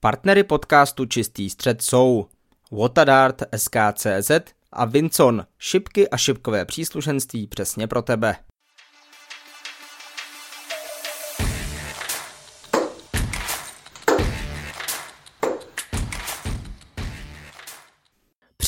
Partnery 0.00 0.44
podcastu 0.44 1.06
Čistý 1.06 1.50
střed 1.50 1.82
jsou 1.82 2.26
Watadart, 2.72 3.42
SKCZ 3.56 4.30
a 4.72 4.84
Vincon, 4.84 5.46
šipky 5.58 6.08
a 6.08 6.16
šipkové 6.16 6.64
příslušenství 6.64 7.46
přesně 7.46 7.86
pro 7.86 8.02
tebe. 8.02 8.36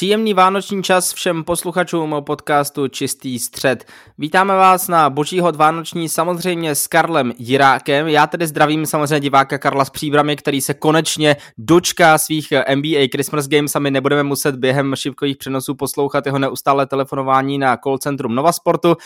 Příjemný 0.00 0.34
vánoční 0.34 0.82
čas 0.82 1.12
všem 1.12 1.44
posluchačům 1.44 2.16
podcastu 2.20 2.88
Čistý 2.88 3.38
střed. 3.38 3.84
Vítáme 4.18 4.54
vás 4.54 4.88
na 4.88 5.10
boží 5.10 5.40
hod 5.40 5.56
vánoční 5.56 6.08
samozřejmě 6.08 6.74
s 6.74 6.86
Karlem 6.86 7.32
Jirákem. 7.38 8.08
Já 8.08 8.26
tedy 8.26 8.46
zdravím 8.46 8.86
samozřejmě 8.86 9.20
diváka 9.20 9.58
Karla 9.58 9.84
z 9.84 9.90
Příbramy, 9.90 10.36
který 10.36 10.60
se 10.60 10.74
konečně 10.74 11.36
dočká 11.58 12.18
svých 12.18 12.52
NBA 12.74 13.06
Christmas 13.12 13.48
Games 13.48 13.76
a 13.76 13.78
my 13.78 13.90
nebudeme 13.90 14.22
muset 14.22 14.56
během 14.56 14.96
šipkových 14.96 15.36
přenosů 15.36 15.74
poslouchat 15.74 16.26
jeho 16.26 16.38
neustále 16.38 16.86
telefonování 16.86 17.58
na 17.58 17.76
call 17.76 17.98
centrum 17.98 18.34
Nova 18.34 18.52
Sportu. 18.52 18.96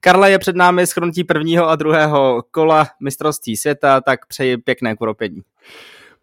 Karla 0.00 0.28
je 0.28 0.38
před 0.38 0.56
námi 0.56 0.86
schrnutí 0.86 1.24
prvního 1.24 1.68
a 1.68 1.76
druhého 1.76 2.42
kola 2.50 2.86
mistrovství 3.02 3.56
světa, 3.56 4.00
tak 4.00 4.26
přeji 4.26 4.56
pěkné 4.56 4.96
kuropění. 4.96 5.40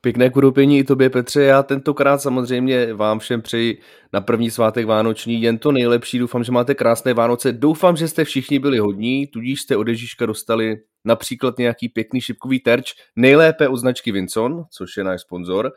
Pěkné 0.04 0.30
kudopění 0.30 0.80
i 0.80 0.84
tobě, 0.84 1.10
Petře. 1.10 1.44
Já 1.44 1.64
tentokrát 1.64 2.22
samozřejmě 2.22 2.94
vám 2.94 3.20
všem 3.20 3.42
přeji 3.42 3.82
na 4.14 4.22
první 4.22 4.52
svátek 4.52 4.86
Vánoční 4.86 5.42
jen 5.42 5.58
to 5.58 5.72
nejlepší. 5.72 6.20
Doufám, 6.20 6.44
že 6.44 6.52
máte 6.52 6.76
krásné 6.76 7.14
Vánoce. 7.14 7.52
Doufám, 7.52 7.98
že 7.98 8.08
jste 8.08 8.24
všichni 8.24 8.60
byli 8.60 8.80
hodní, 8.80 9.28
tudíž 9.28 9.62
jste 9.62 9.78
od 9.78 9.88
Ježíška 9.88 10.26
dostali 10.26 10.78
například 11.06 11.58
nějaký 11.58 11.90
pěkný 11.90 12.22
šipkový 12.22 12.60
terč, 12.60 12.94
nejlépe 13.16 13.68
od 13.68 13.78
značky 13.78 14.12
Vincon, 14.12 14.64
což 14.72 14.98
je 14.98 15.04
náš 15.04 15.22
sponzor. 15.22 15.72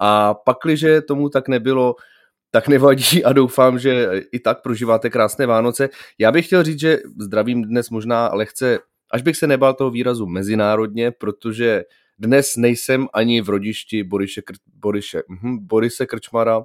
A 0.00 0.34
pakliže 0.34 1.02
tomu 1.02 1.28
tak 1.28 1.48
nebylo, 1.48 1.94
tak 2.50 2.68
nevadí 2.68 3.24
a 3.24 3.32
doufám, 3.32 3.78
že 3.78 4.10
i 4.32 4.38
tak 4.38 4.62
prožíváte 4.62 5.10
krásné 5.10 5.46
Vánoce. 5.46 5.88
Já 6.18 6.32
bych 6.32 6.46
chtěl 6.46 6.62
říct, 6.62 6.80
že 6.80 6.98
zdravím 7.20 7.62
dnes 7.62 7.90
možná 7.90 8.30
lehce, 8.32 8.78
až 9.10 9.22
bych 9.22 9.36
se 9.36 9.46
nebal 9.46 9.74
toho 9.74 9.90
výrazu 9.90 10.26
mezinárodně, 10.26 11.10
protože 11.10 11.84
dnes 12.18 12.56
nejsem 12.56 13.06
ani 13.14 13.40
v 13.40 13.48
rodišti 13.48 14.04
Boriše, 14.04 14.42
Boriše, 14.74 15.22
hm, 15.28 15.58
Borise 15.66 16.06
Krčmara, 16.06 16.62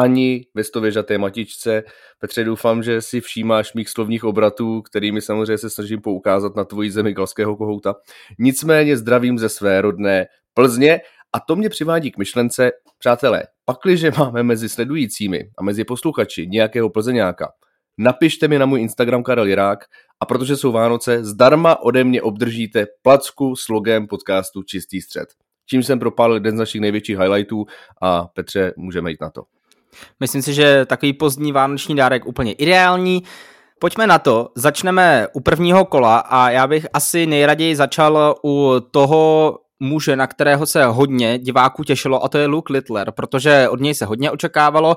ani 0.00 0.46
ve 0.54 0.64
stověžaté 0.64 1.18
matičce. 1.18 1.82
Petře, 2.18 2.44
doufám, 2.44 2.82
že 2.82 3.02
si 3.02 3.20
všímáš 3.20 3.74
mých 3.74 3.88
slovních 3.88 4.24
obratů, 4.24 4.82
kterými 4.82 5.22
samozřejmě 5.22 5.58
se 5.58 5.70
snažím 5.70 6.00
poukázat 6.00 6.56
na 6.56 6.64
tvoji 6.64 6.90
zemi 6.90 7.12
galského 7.12 7.56
kohouta. 7.56 7.94
Nicméně 8.38 8.96
zdravím 8.96 9.38
ze 9.38 9.48
své 9.48 9.80
rodné 9.80 10.26
Plzně 10.54 11.00
a 11.32 11.40
to 11.40 11.56
mě 11.56 11.68
přivádí 11.68 12.10
k 12.10 12.18
myšlence, 12.18 12.70
přátelé, 12.98 13.42
pakliže 13.64 14.10
máme 14.18 14.42
mezi 14.42 14.68
sledujícími 14.68 15.50
a 15.58 15.62
mezi 15.62 15.84
posluchači 15.84 16.46
nějakého 16.46 16.90
plzeňáka, 16.90 17.52
napište 17.98 18.48
mi 18.48 18.58
na 18.58 18.66
můj 18.66 18.80
Instagram 18.80 19.22
Karel 19.22 19.46
Jirák 19.46 19.78
a 20.20 20.26
protože 20.26 20.56
jsou 20.56 20.72
Vánoce, 20.72 21.24
zdarma 21.24 21.82
ode 21.82 22.04
mě 22.04 22.22
obdržíte 22.22 22.86
placku 23.02 23.56
s 23.56 23.68
logem 23.68 24.06
podcastu 24.06 24.62
Čistý 24.62 25.00
střed. 25.00 25.28
Čím 25.66 25.82
jsem 25.82 25.98
propálil 25.98 26.34
jeden 26.34 26.56
z 26.56 26.58
našich 26.58 26.80
největších 26.80 27.18
highlightů 27.18 27.66
a 28.02 28.26
Petře, 28.34 28.72
můžeme 28.76 29.10
jít 29.10 29.20
na 29.20 29.30
to. 29.30 29.42
Myslím 30.20 30.42
si, 30.42 30.54
že 30.54 30.86
takový 30.86 31.12
pozdní 31.12 31.52
vánoční 31.52 31.96
dárek 31.96 32.26
úplně 32.26 32.52
ideální. 32.52 33.22
Pojďme 33.80 34.06
na 34.06 34.18
to, 34.18 34.48
začneme 34.54 35.26
u 35.32 35.40
prvního 35.40 35.84
kola 35.84 36.18
a 36.18 36.50
já 36.50 36.66
bych 36.66 36.86
asi 36.92 37.26
nejraději 37.26 37.76
začal 37.76 38.34
u 38.44 38.74
toho 38.90 39.58
muže, 39.80 40.16
na 40.16 40.26
kterého 40.26 40.66
se 40.66 40.84
hodně 40.84 41.38
diváků 41.38 41.84
těšilo 41.84 42.24
a 42.24 42.28
to 42.28 42.38
je 42.38 42.46
Luke 42.46 42.72
Littler, 42.72 43.10
protože 43.10 43.68
od 43.68 43.80
něj 43.80 43.94
se 43.94 44.04
hodně 44.04 44.30
očekávalo. 44.30 44.96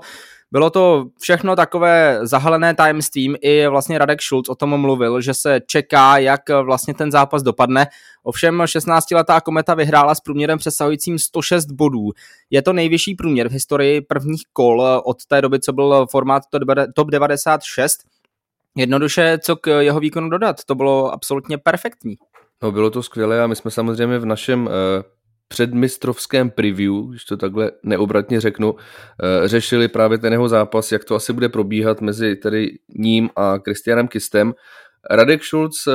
Bylo 0.54 0.70
to 0.70 1.06
všechno 1.20 1.56
takové 1.56 2.20
zahalené 2.22 2.76
tajemstvím, 2.76 3.38
i 3.42 3.68
vlastně 3.68 3.98
Radek 3.98 4.22
Schulz 4.22 4.50
o 4.50 4.56
tom 4.56 4.82
mluvil, 4.82 5.22
že 5.22 5.34
se 5.34 5.60
čeká, 5.68 6.18
jak 6.18 6.50
vlastně 6.50 6.94
ten 6.94 7.12
zápas 7.12 7.44
dopadne. 7.44 7.88
Ovšem 8.24 8.62
16-letá 8.62 9.42
kometa 9.42 9.74
vyhrála 9.74 10.16
s 10.16 10.20
průměrem 10.20 10.58
přesahujícím 10.58 11.20
106 11.20 11.66
bodů. 11.66 12.10
Je 12.50 12.62
to 12.62 12.74
nejvyšší 12.74 13.16
průměr 13.16 13.50
v 13.50 13.52
historii 13.52 14.02
prvních 14.02 14.44
kol 14.54 15.02
od 15.06 15.26
té 15.26 15.42
doby, 15.42 15.60
co 15.60 15.74
byl 15.74 16.08
formát 16.12 16.44
top 16.96 17.10
96. 17.12 17.98
Jednoduše, 18.76 19.38
co 19.44 19.56
k 19.56 19.80
jeho 19.80 20.00
výkonu 20.00 20.30
dodat, 20.30 20.64
to 20.66 20.76
bylo 20.76 21.12
absolutně 21.12 21.58
perfektní. 21.58 22.16
No 22.64 22.72
bylo 22.72 22.90
to 22.90 23.04
skvělé 23.04 23.42
a 23.42 23.48
my 23.48 23.56
jsme 23.56 23.72
samozřejmě 23.72 24.20
v 24.20 24.26
našem 24.26 24.70
eh, 24.70 25.04
předmistrovském 25.48 26.50
preview, 26.50 27.10
když 27.10 27.26
to 27.26 27.38
takhle 27.38 27.72
neobratně 27.84 28.42
řeknu, 28.42 28.76
eh, 28.76 29.48
řešili 29.48 29.88
právě 29.88 30.18
ten 30.18 30.34
jeho 30.34 30.50
zápas, 30.50 30.92
jak 30.92 31.06
to 31.06 31.16
asi 31.16 31.34
bude 31.34 31.50
probíhat 31.50 32.02
mezi 32.02 32.36
tedy 32.36 32.78
ním 32.90 33.30
a 33.36 33.60
Kristianem 33.60 34.08
Kistem. 34.08 34.54
Radek 35.12 35.44
Schulz 35.44 35.88
eh, 35.88 35.92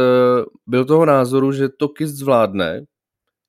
byl 0.66 0.84
toho 0.84 1.06
názoru, 1.06 1.52
že 1.52 1.68
to 1.68 1.88
Kist 1.88 2.14
zvládne, 2.14 2.80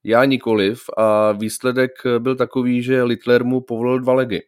já 0.04 0.26
nikoliv 0.26 0.84
a 0.98 1.32
výsledek 1.32 1.92
byl 2.20 2.36
takový, 2.36 2.84
že 2.84 3.04
Littler 3.04 3.44
mu 3.44 3.62
povolil 3.62 4.00
dva 4.00 4.14
legy. 4.14 4.42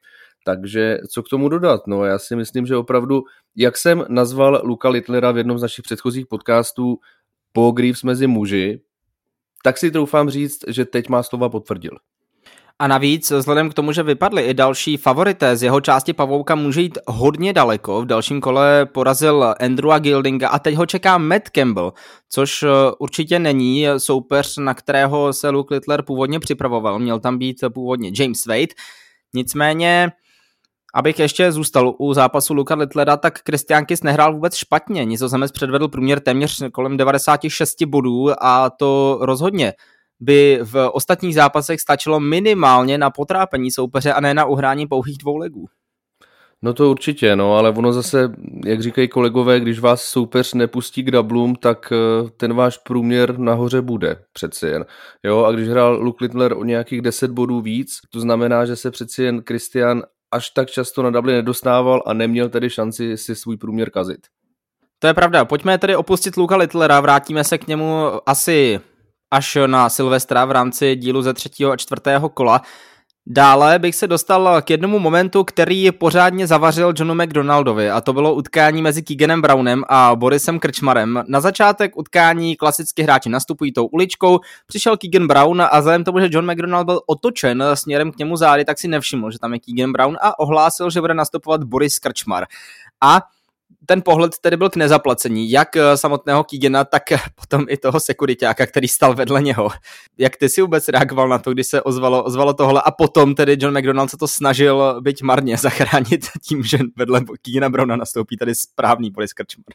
Takže 0.45 0.97
co 1.09 1.23
k 1.23 1.29
tomu 1.29 1.49
dodat? 1.49 1.87
No 1.87 2.05
já 2.05 2.19
si 2.19 2.35
myslím, 2.35 2.65
že 2.65 2.75
opravdu, 2.75 3.21
jak 3.55 3.77
jsem 3.77 4.05
nazval 4.09 4.61
Luka 4.63 4.89
Littlera 4.89 5.31
v 5.31 5.37
jednom 5.37 5.59
z 5.59 5.61
našich 5.61 5.83
předchozích 5.83 6.27
podcastů, 6.27 6.97
Paul 7.53 7.71
Greaves 7.71 8.03
mezi 8.03 8.27
muži, 8.27 8.81
tak 9.63 9.77
si 9.77 9.91
troufám 9.91 10.29
říct, 10.29 10.59
že 10.67 10.85
teď 10.85 11.09
má 11.09 11.23
slova 11.23 11.49
potvrdil. 11.49 11.97
A 12.81 12.87
navíc, 12.87 13.31
vzhledem 13.31 13.69
k 13.69 13.73
tomu, 13.73 13.91
že 13.91 14.03
vypadly 14.03 14.43
i 14.43 14.53
další 14.53 14.97
favorité, 14.97 15.57
z 15.57 15.63
jeho 15.63 15.81
části 15.81 16.13
Pavouka 16.13 16.55
může 16.55 16.81
jít 16.81 16.97
hodně 17.07 17.53
daleko. 17.53 18.01
V 18.01 18.05
dalším 18.05 18.41
kole 18.41 18.85
porazil 18.85 19.55
Andrewa 19.59 19.99
Gildinga 19.99 20.49
a 20.49 20.59
teď 20.59 20.75
ho 20.75 20.85
čeká 20.85 21.17
Matt 21.17 21.49
Campbell, 21.49 21.93
což 22.29 22.63
eh, 22.63 22.67
určitě 22.99 23.39
není 23.39 23.85
soupeř, 23.97 24.57
na 24.57 24.73
kterého 24.73 25.33
se 25.33 25.49
Luke 25.49 25.75
Littler 25.75 26.01
původně 26.01 26.39
připravoval. 26.39 26.99
Měl 26.99 27.19
tam 27.19 27.37
být 27.37 27.63
původně 27.73 28.11
James 28.19 28.45
Wade. 28.45 28.73
Nicméně 29.33 30.11
Abych 30.93 31.19
ještě 31.19 31.51
zůstal 31.51 31.95
u 31.99 32.13
zápasu 32.13 32.53
Luka 32.53 32.75
Littlera, 32.75 33.17
tak 33.17 33.39
Christian 33.45 33.85
Kiss 33.85 34.03
nehrál 34.03 34.33
vůbec 34.33 34.55
špatně. 34.55 35.05
Nizozemec 35.05 35.51
předvedl 35.51 35.87
průměr 35.87 36.19
téměř 36.19 36.63
kolem 36.73 36.97
96 36.97 37.83
bodů 37.85 38.43
a 38.43 38.69
to 38.69 39.19
rozhodně 39.21 39.73
by 40.19 40.59
v 40.63 40.89
ostatních 40.93 41.35
zápasech 41.35 41.79
stačilo 41.79 42.19
minimálně 42.19 42.97
na 42.97 43.09
potrápení 43.09 43.71
soupeře 43.71 44.13
a 44.13 44.19
ne 44.19 44.33
na 44.33 44.45
uhrání 44.45 44.87
pouhých 44.87 45.17
dvou 45.17 45.37
legů. 45.37 45.65
No 46.61 46.73
to 46.73 46.91
určitě, 46.91 47.35
no, 47.35 47.55
ale 47.55 47.69
ono 47.69 47.93
zase, 47.93 48.31
jak 48.65 48.81
říkají 48.81 49.07
kolegové, 49.07 49.59
když 49.59 49.79
vás 49.79 50.01
soupeř 50.01 50.53
nepustí 50.53 51.03
k 51.03 51.11
dublům, 51.11 51.55
tak 51.55 51.93
eh, 51.93 52.29
ten 52.37 52.53
váš 52.53 52.77
průměr 52.77 53.39
nahoře 53.39 53.81
bude 53.81 54.15
přeci 54.33 54.67
jen. 54.67 54.85
Jo, 55.23 55.43
a 55.43 55.51
když 55.51 55.67
hrál 55.67 55.99
Luke 56.01 56.25
Littler 56.25 56.53
o 56.53 56.63
nějakých 56.63 57.01
10 57.01 57.31
bodů 57.31 57.61
víc, 57.61 57.97
to 58.09 58.19
znamená, 58.19 58.65
že 58.65 58.75
se 58.75 58.91
přeci 58.91 59.23
jen 59.23 59.41
Christian 59.47 60.03
až 60.31 60.49
tak 60.49 60.69
často 60.69 61.03
na 61.03 61.09
Dublin 61.09 61.35
nedostával 61.35 62.03
a 62.05 62.13
neměl 62.13 62.49
tedy 62.49 62.69
šanci 62.69 63.17
si 63.17 63.35
svůj 63.35 63.57
průměr 63.57 63.89
kazit. 63.89 64.27
To 64.99 65.07
je 65.07 65.13
pravda. 65.13 65.45
Pojďme 65.45 65.77
tedy 65.77 65.95
opustit 65.95 66.37
Luka 66.37 66.57
Littlera, 66.57 66.99
vrátíme 66.99 67.43
se 67.43 67.57
k 67.57 67.67
němu 67.67 68.05
asi 68.25 68.79
až 69.31 69.57
na 69.65 69.89
Silvestra 69.89 70.45
v 70.45 70.51
rámci 70.51 70.95
dílu 70.95 71.21
ze 71.21 71.33
třetího 71.33 71.71
a 71.71 71.77
čtvrtého 71.77 72.29
kola. 72.29 72.61
Dále 73.31 73.79
bych 73.79 73.95
se 73.95 74.07
dostal 74.07 74.61
k 74.61 74.69
jednomu 74.69 74.99
momentu, 74.99 75.43
který 75.43 75.91
pořádně 75.91 76.47
zavařil 76.47 76.93
Johnu 76.97 77.15
McDonaldovi 77.15 77.89
a 77.89 78.01
to 78.01 78.13
bylo 78.13 78.33
utkání 78.33 78.81
mezi 78.81 79.01
Keeganem 79.01 79.41
Brownem 79.41 79.83
a 79.89 80.15
Borisem 80.15 80.59
Krčmarem. 80.59 81.23
Na 81.27 81.41
začátek 81.41 81.97
utkání 81.97 82.55
klasicky 82.55 83.03
hráči 83.03 83.29
nastupují 83.29 83.73
tou 83.73 83.85
uličkou, 83.85 84.39
přišel 84.67 84.97
Keegan 84.97 85.27
Brown 85.27 85.61
a 85.61 85.79
vzhledem 85.79 86.03
tomu, 86.03 86.19
že 86.19 86.27
John 86.31 86.51
McDonald 86.51 86.85
byl 86.85 87.01
otočen 87.05 87.63
směrem 87.73 88.11
k 88.11 88.17
němu 88.17 88.37
zády, 88.37 88.65
tak 88.65 88.79
si 88.79 88.87
nevšiml, 88.87 89.31
že 89.31 89.39
tam 89.39 89.53
je 89.53 89.59
Keegan 89.59 89.91
Brown 89.91 90.17
a 90.21 90.39
ohlásil, 90.39 90.89
že 90.89 91.01
bude 91.01 91.13
nastupovat 91.13 91.63
Boris 91.63 91.99
Krčmar. 91.99 92.45
A 93.01 93.21
ten 93.89 94.01
pohled 94.01 94.31
tedy 94.41 94.57
byl 94.57 94.69
k 94.69 94.75
nezaplacení, 94.75 95.51
jak 95.51 95.75
eh, 95.75 95.97
samotného 95.97 96.43
Kýgena, 96.43 96.83
tak 96.83 97.11
eh, 97.11 97.17
potom 97.35 97.65
i 97.69 97.77
toho 97.77 97.99
sekuritáka, 97.99 98.65
který 98.65 98.87
stal 98.87 99.15
vedle 99.15 99.41
něho. 99.41 99.69
Jak 100.17 100.37
ty 100.37 100.49
si 100.49 100.61
vůbec 100.61 100.87
reagoval 100.87 101.27
na 101.27 101.37
to, 101.37 101.53
když 101.53 101.67
se 101.67 101.81
ozvalo, 101.81 102.23
ozvalo 102.23 102.53
tohle 102.53 102.81
a 102.85 102.91
potom 102.91 103.35
tedy 103.35 103.57
John 103.59 103.77
McDonald 103.77 104.09
se 104.09 104.17
to 104.17 104.27
snažil 104.27 105.01
byť 105.01 105.21
marně 105.21 105.57
zachránit 105.67 106.25
tím, 106.47 106.63
že 106.63 106.77
vedle 106.97 107.21
Kýgena 107.41 107.69
Browna 107.69 107.95
nastoupí 107.95 108.37
tady 108.37 108.55
správný 108.55 109.11
Boris 109.11 109.33
Krčmar. 109.33 109.65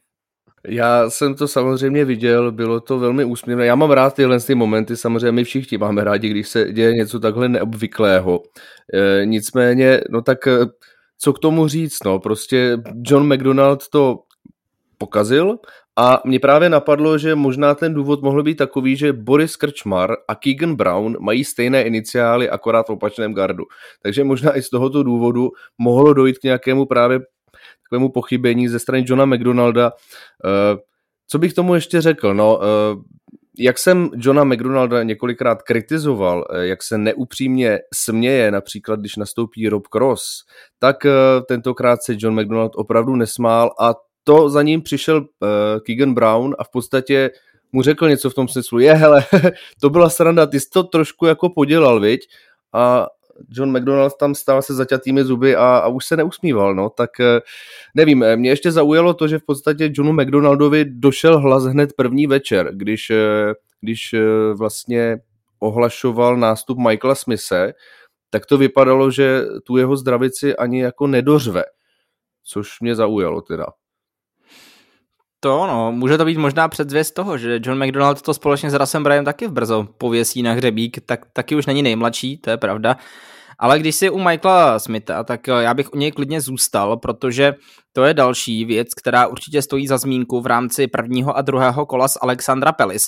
Já 0.68 1.10
jsem 1.10 1.34
to 1.34 1.48
samozřejmě 1.48 2.04
viděl, 2.04 2.52
bylo 2.52 2.80
to 2.80 2.98
velmi 2.98 3.24
úsměvné. 3.24 3.66
Já 3.66 3.74
mám 3.74 3.90
rád 3.90 4.14
tyhle 4.14 4.40
ty 4.40 4.54
momenty, 4.54 4.96
samozřejmě 4.96 5.32
my 5.32 5.44
všichni 5.44 5.78
máme 5.78 6.04
rádi, 6.04 6.28
když 6.28 6.48
se 6.48 6.72
děje 6.72 6.92
něco 6.92 7.20
takhle 7.20 7.48
neobvyklého. 7.48 8.42
E, 8.94 9.26
nicméně, 9.26 10.00
no 10.10 10.22
tak 10.22 10.38
co 11.18 11.32
k 11.32 11.38
tomu 11.38 11.68
říct, 11.68 12.04
no, 12.04 12.18
prostě 12.18 12.78
John 13.02 13.34
McDonald 13.34 13.88
to 13.88 14.18
pokazil 14.98 15.58
A 15.96 16.20
mě 16.24 16.40
právě 16.40 16.68
napadlo, 16.68 17.18
že 17.18 17.34
možná 17.34 17.74
ten 17.74 17.94
důvod 17.94 18.22
mohl 18.22 18.42
být 18.42 18.54
takový, 18.54 18.96
že 18.96 19.12
Boris 19.12 19.56
Krčmar 19.56 20.16
a 20.28 20.34
Keegan 20.34 20.74
Brown 20.74 21.16
mají 21.20 21.44
stejné 21.44 21.82
iniciály, 21.82 22.50
akorát 22.50 22.86
v 22.86 22.92
opačném 22.92 23.34
gardu. 23.34 23.64
Takže 24.02 24.24
možná 24.24 24.56
i 24.56 24.62
z 24.62 24.70
tohoto 24.70 25.02
důvodu 25.02 25.50
mohlo 25.78 26.14
dojít 26.14 26.38
k 26.38 26.42
nějakému 26.42 26.86
právě 26.86 27.20
takovému 27.82 28.08
pochybení 28.08 28.68
ze 28.68 28.78
strany 28.78 29.04
Johna 29.06 29.24
McDonalda. 29.24 29.92
Eh, 30.44 30.76
co 31.28 31.38
bych 31.38 31.54
tomu 31.54 31.74
ještě 31.74 32.00
řekl? 32.00 32.34
No, 32.34 32.60
eh, 32.62 32.66
jak 33.58 33.78
jsem 33.78 34.10
Johna 34.16 34.44
McDonalda 34.44 35.02
několikrát 35.02 35.62
kritizoval, 35.62 36.44
eh, 36.50 36.66
jak 36.66 36.82
se 36.82 36.98
neupřímně 36.98 37.78
směje, 37.94 38.50
například 38.50 39.00
když 39.00 39.16
nastoupí 39.16 39.68
Rob 39.68 39.86
Cross, 39.86 40.24
tak 40.78 40.96
tentokrát 41.48 42.02
se 42.02 42.14
John 42.18 42.40
McDonald 42.40 42.72
opravdu 42.74 43.16
nesmál 43.16 43.70
a 43.80 43.94
to 44.24 44.48
za 44.48 44.62
ním 44.62 44.82
přišel 44.82 45.16
uh, 45.16 45.26
Keegan 45.86 46.14
Brown 46.14 46.54
a 46.58 46.64
v 46.64 46.70
podstatě 46.70 47.30
mu 47.72 47.82
řekl 47.82 48.08
něco 48.08 48.30
v 48.30 48.34
tom 48.34 48.48
smyslu, 48.48 48.78
je 48.78 48.94
hele, 48.94 49.24
to 49.80 49.90
byla 49.90 50.10
sranda, 50.10 50.46
ty 50.46 50.60
jsi 50.60 50.70
to 50.72 50.82
trošku 50.82 51.26
jako 51.26 51.48
podělal, 51.48 52.00
viď? 52.00 52.20
A 52.72 53.06
John 53.48 53.78
McDonald 53.78 54.16
tam 54.16 54.34
stál 54.34 54.62
se 54.62 54.74
zaťatými 54.74 55.24
zuby 55.24 55.56
a, 55.56 55.76
a 55.76 55.88
už 55.88 56.04
se 56.04 56.16
neusmíval, 56.16 56.74
no, 56.74 56.90
tak 56.90 57.10
uh, 57.20 57.26
nevím, 57.94 58.22
eh, 58.22 58.36
mě 58.36 58.50
ještě 58.50 58.72
zaujalo 58.72 59.14
to, 59.14 59.28
že 59.28 59.38
v 59.38 59.44
podstatě 59.44 59.90
Johnu 59.94 60.12
McDonaldovi 60.12 60.84
došel 60.84 61.38
hlas 61.38 61.64
hned 61.64 61.92
první 61.96 62.26
večer, 62.26 62.70
když, 62.72 63.10
uh, 63.10 63.16
když 63.80 64.14
vlastně 64.54 65.18
ohlašoval 65.58 66.36
nástup 66.36 66.78
Michaela 66.78 67.14
Smise, 67.14 67.74
tak 68.30 68.46
to 68.46 68.58
vypadalo, 68.58 69.10
že 69.10 69.42
tu 69.64 69.76
jeho 69.76 69.96
zdravici 69.96 70.56
ani 70.56 70.80
jako 70.80 71.06
nedořve, 71.06 71.64
což 72.44 72.80
mě 72.80 72.94
zaujalo 72.94 73.40
teda. 73.40 73.66
To 75.44 75.66
no, 75.66 75.92
může 75.92 76.18
to 76.18 76.24
být 76.24 76.38
možná 76.38 76.68
předzvěst 76.68 77.14
toho, 77.14 77.38
že 77.38 77.60
John 77.62 77.84
McDonald 77.84 78.22
to 78.22 78.34
společně 78.34 78.70
s 78.70 78.74
Rasem 78.74 79.02
Bryan 79.02 79.24
taky 79.24 79.46
v 79.46 79.52
brzo 79.52 79.88
pověsí 79.98 80.42
na 80.42 80.52
hřebík, 80.52 80.98
tak 81.06 81.20
taky 81.32 81.56
už 81.56 81.66
není 81.66 81.82
nejmladší, 81.82 82.38
to 82.38 82.50
je 82.50 82.56
pravda. 82.56 82.96
Ale 83.58 83.78
když 83.78 83.94
si 83.94 84.10
u 84.10 84.18
Michaela 84.18 84.78
Smitha, 84.78 85.24
tak 85.24 85.48
eh, 85.48 85.52
já 85.52 85.74
bych 85.74 85.92
u 85.92 85.96
něj 85.96 86.12
klidně 86.12 86.40
zůstal, 86.40 86.96
protože 86.96 87.54
to 87.92 88.04
je 88.04 88.14
další 88.14 88.64
věc, 88.64 88.88
která 88.94 89.26
určitě 89.26 89.62
stojí 89.62 89.86
za 89.86 89.98
zmínku 89.98 90.40
v 90.40 90.46
rámci 90.46 90.86
prvního 90.86 91.36
a 91.36 91.42
druhého 91.42 91.86
kola 91.86 92.08
s 92.08 92.18
Alexandra 92.22 92.72
Pellis. 92.72 93.02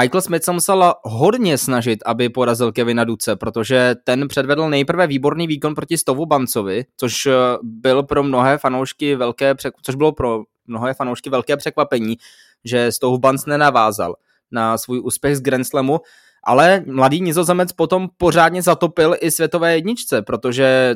Michael 0.00 0.20
Smith 0.20 0.44
se 0.44 0.52
musel 0.52 0.94
hodně 1.04 1.58
snažit, 1.58 1.98
aby 2.06 2.28
porazil 2.28 2.72
Kevina 2.72 3.04
Duce, 3.04 3.36
protože 3.36 3.94
ten 4.04 4.28
předvedl 4.28 4.68
nejprve 4.68 5.06
výborný 5.06 5.46
výkon 5.46 5.74
proti 5.74 5.98
Stovu 5.98 6.26
Bancovi, 6.26 6.84
což 7.00 7.26
eh, 7.26 7.32
byl 7.62 8.02
pro 8.02 8.22
mnohé 8.22 8.58
fanoušky 8.58 9.16
velké, 9.16 9.54
což 9.82 9.94
bylo 9.94 10.12
pro 10.12 10.42
mnohé 10.68 10.94
fanoušky 10.94 11.30
velké 11.30 11.56
překvapení, 11.56 12.16
že 12.64 12.92
Stove 12.92 13.18
Bans 13.18 13.46
nenavázal 13.46 14.14
na 14.50 14.78
svůj 14.78 15.00
úspěch 15.04 15.36
z 15.36 15.40
Grand 15.40 15.66
Slamu, 15.66 16.00
ale 16.44 16.84
mladý 16.86 17.20
nizozemec 17.20 17.72
potom 17.72 18.08
pořádně 18.16 18.62
zatopil 18.62 19.16
i 19.20 19.30
světové 19.30 19.74
jedničce, 19.74 20.22
protože 20.22 20.94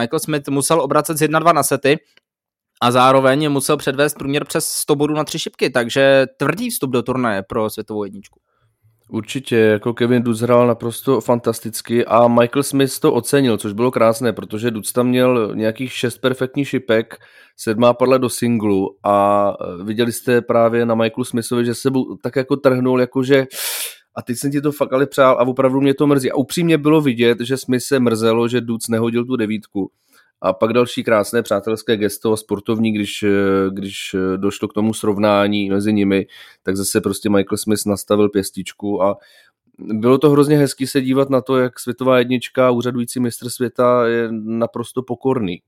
Michael 0.00 0.20
Smith 0.20 0.48
musel 0.48 0.80
obracet 0.80 1.16
z 1.16 1.22
1-2 1.22 1.54
na 1.54 1.62
sety 1.62 1.98
a 2.82 2.90
zároveň 2.90 3.50
musel 3.50 3.76
předvést 3.76 4.14
průměr 4.14 4.44
přes 4.44 4.68
100 4.68 4.96
bodů 4.96 5.14
na 5.14 5.24
tři 5.24 5.38
šipky, 5.38 5.70
takže 5.70 6.26
tvrdý 6.36 6.70
vstup 6.70 6.90
do 6.90 7.02
turnaje 7.02 7.42
pro 7.42 7.70
světovou 7.70 8.04
jedničku. 8.04 8.40
Určitě, 9.08 9.56
jako 9.56 9.94
Kevin 9.94 10.22
Dutz 10.22 10.40
hrál 10.40 10.66
naprosto 10.66 11.20
fantasticky 11.20 12.04
a 12.04 12.28
Michael 12.28 12.62
Smith 12.62 13.00
to 13.00 13.12
ocenil, 13.12 13.56
což 13.56 13.72
bylo 13.72 13.90
krásné, 13.90 14.32
protože 14.32 14.70
Dutz 14.70 14.92
tam 14.92 15.08
měl 15.08 15.52
nějakých 15.54 15.92
šest 15.92 16.18
perfektních 16.18 16.68
šipek, 16.68 17.18
sedmá 17.56 17.94
padla 17.94 18.18
do 18.18 18.28
singlu 18.28 18.96
a 19.04 19.48
e, 19.80 19.84
viděli 19.84 20.12
jste 20.12 20.42
právě 20.42 20.86
na 20.86 20.94
Michaelu 20.94 21.24
Smithovi, 21.24 21.64
že 21.64 21.74
se 21.74 21.90
tak 22.22 22.36
jako 22.36 22.56
trhnul, 22.56 23.00
jakože 23.00 23.46
a 24.16 24.22
teď 24.22 24.38
jsem 24.38 24.50
ti 24.50 24.60
to 24.60 24.72
fakt 24.72 24.92
ale 24.92 25.06
přál 25.06 25.34
a 25.34 25.46
opravdu 25.46 25.80
mě 25.80 25.94
to 25.94 26.06
mrzí. 26.06 26.30
A 26.30 26.34
upřímně 26.34 26.78
bylo 26.78 27.00
vidět, 27.00 27.40
že 27.40 27.56
Smith 27.56 27.82
se 27.82 28.00
mrzelo, 28.00 28.48
že 28.48 28.60
Dutz 28.60 28.88
nehodil 28.88 29.24
tu 29.24 29.36
devítku. 29.36 29.90
A 30.44 30.52
pak 30.52 30.72
další 30.72 31.04
krásné 31.04 31.42
přátelské 31.42 31.96
gesto 31.96 32.32
a 32.32 32.36
sportovní, 32.36 32.92
když, 32.92 33.22
e, 33.22 33.28
když 33.70 34.14
e, 34.14 34.36
došlo 34.36 34.68
k 34.68 34.72
tomu 34.72 34.94
srovnání 34.94 35.70
mezi 35.70 35.92
nimi, 35.92 36.26
tak 36.62 36.76
zase 36.76 37.00
prostě 37.00 37.30
Michael 37.30 37.58
Smith 37.58 37.86
nastavil 37.86 38.28
pěstičku 38.28 39.02
a 39.02 39.16
bylo 39.78 40.18
to 40.18 40.30
hrozně 40.30 40.58
hezký 40.58 40.86
se 40.86 41.00
dívat 41.00 41.30
na 41.30 41.40
to, 41.40 41.58
jak 41.58 41.80
světová 41.80 42.18
jednička, 42.18 42.70
úřadující 42.70 43.20
mistr 43.20 43.50
světa 43.50 44.06
je 44.06 44.28
naprosto 44.32 45.02
pokorný. 45.02 45.62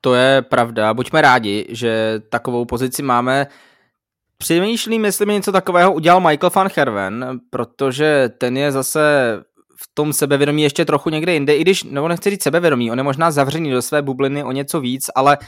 To 0.00 0.14
je 0.14 0.42
pravda. 0.42 0.94
Buďme 0.94 1.22
rádi, 1.22 1.66
že 1.68 2.22
takovou 2.28 2.64
pozici 2.64 3.02
máme. 3.02 3.46
Přemýšlím, 4.38 5.04
jestli 5.04 5.26
mi 5.26 5.32
něco 5.32 5.52
takového 5.52 5.92
udělal 5.92 6.20
Michael 6.20 6.50
van 6.54 6.68
Herven, 6.76 7.40
protože 7.50 8.30
ten 8.38 8.56
je 8.56 8.72
zase 8.72 9.00
v 9.76 9.88
tom 9.94 10.12
sebevědomí 10.12 10.62
ještě 10.62 10.84
trochu 10.84 11.10
někde 11.10 11.32
jinde, 11.34 11.56
i 11.56 11.60
když, 11.60 11.84
nebo 11.84 12.08
nechci 12.08 12.30
říct 12.30 12.42
sebevědomí, 12.42 12.90
on 12.90 12.98
je 12.98 13.04
možná 13.04 13.30
zavřený 13.30 13.70
do 13.70 13.82
své 13.82 14.02
bubliny 14.02 14.44
o 14.44 14.52
něco 14.52 14.80
víc, 14.80 15.10
ale 15.14 15.38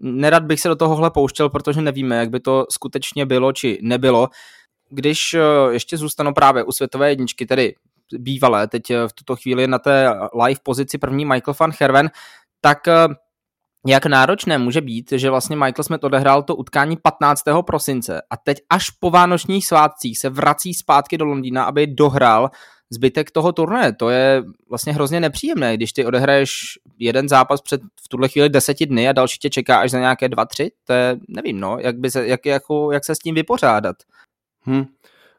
nerad 0.00 0.42
bych 0.42 0.60
se 0.60 0.68
do 0.68 0.76
tohohle 0.76 1.10
pouštěl, 1.10 1.48
protože 1.48 1.82
nevíme, 1.82 2.16
jak 2.16 2.30
by 2.30 2.40
to 2.40 2.66
skutečně 2.70 3.26
bylo 3.26 3.52
či 3.52 3.78
nebylo. 3.82 4.28
Když 4.90 5.34
eh, 5.34 5.40
ještě 5.70 5.96
zůstanu 5.96 6.34
právě 6.34 6.64
u 6.64 6.72
světové 6.72 7.08
jedničky, 7.08 7.46
tedy 7.46 7.74
bývalé, 8.12 8.68
teď 8.68 8.90
eh, 8.90 9.08
v 9.08 9.12
tuto 9.12 9.36
chvíli 9.36 9.66
na 9.66 9.78
té 9.78 10.14
live 10.44 10.60
pozici 10.62 10.98
první 10.98 11.24
Michael 11.24 11.54
van 11.60 11.72
Herven, 11.80 12.10
tak 12.60 12.88
eh, 12.88 13.06
jak 13.86 14.06
náročné 14.06 14.58
může 14.58 14.80
být, 14.80 15.12
že 15.12 15.30
vlastně 15.30 15.56
Michael 15.56 15.84
Smith 15.84 16.04
odehrál 16.04 16.42
to 16.42 16.56
utkání 16.56 16.96
15. 16.96 17.42
prosince 17.66 18.22
a 18.30 18.36
teď 18.36 18.58
až 18.70 18.90
po 18.90 19.10
vánočních 19.10 19.66
svátcích 19.66 20.18
se 20.18 20.30
vrací 20.30 20.74
zpátky 20.74 21.18
do 21.18 21.24
Londýna, 21.24 21.64
aby 21.64 21.86
dohrál 21.86 22.50
zbytek 22.90 23.30
toho 23.30 23.52
turnaje. 23.52 23.92
To 23.92 24.10
je 24.10 24.42
vlastně 24.68 24.92
hrozně 24.92 25.20
nepříjemné, 25.20 25.76
když 25.76 25.92
ty 25.92 26.04
odehraješ 26.04 26.50
jeden 26.98 27.28
zápas 27.28 27.60
před 27.60 27.80
v 28.04 28.08
tuhle 28.08 28.28
chvíli 28.28 28.48
deseti 28.48 28.86
dny 28.86 29.08
a 29.08 29.12
další 29.12 29.38
tě 29.38 29.50
čeká 29.50 29.80
až 29.80 29.90
za 29.90 29.98
nějaké 29.98 30.28
dva, 30.28 30.44
tři, 30.44 30.70
to 30.84 30.92
je, 30.92 31.18
nevím, 31.28 31.60
no, 31.60 31.78
jak, 31.80 31.98
by 31.98 32.10
se, 32.10 32.26
jak, 32.26 32.46
jako, 32.46 32.92
jak 32.92 33.04
se 33.04 33.14
s 33.14 33.18
tím 33.18 33.34
vypořádat. 33.34 33.96
Hmm. 34.60 34.84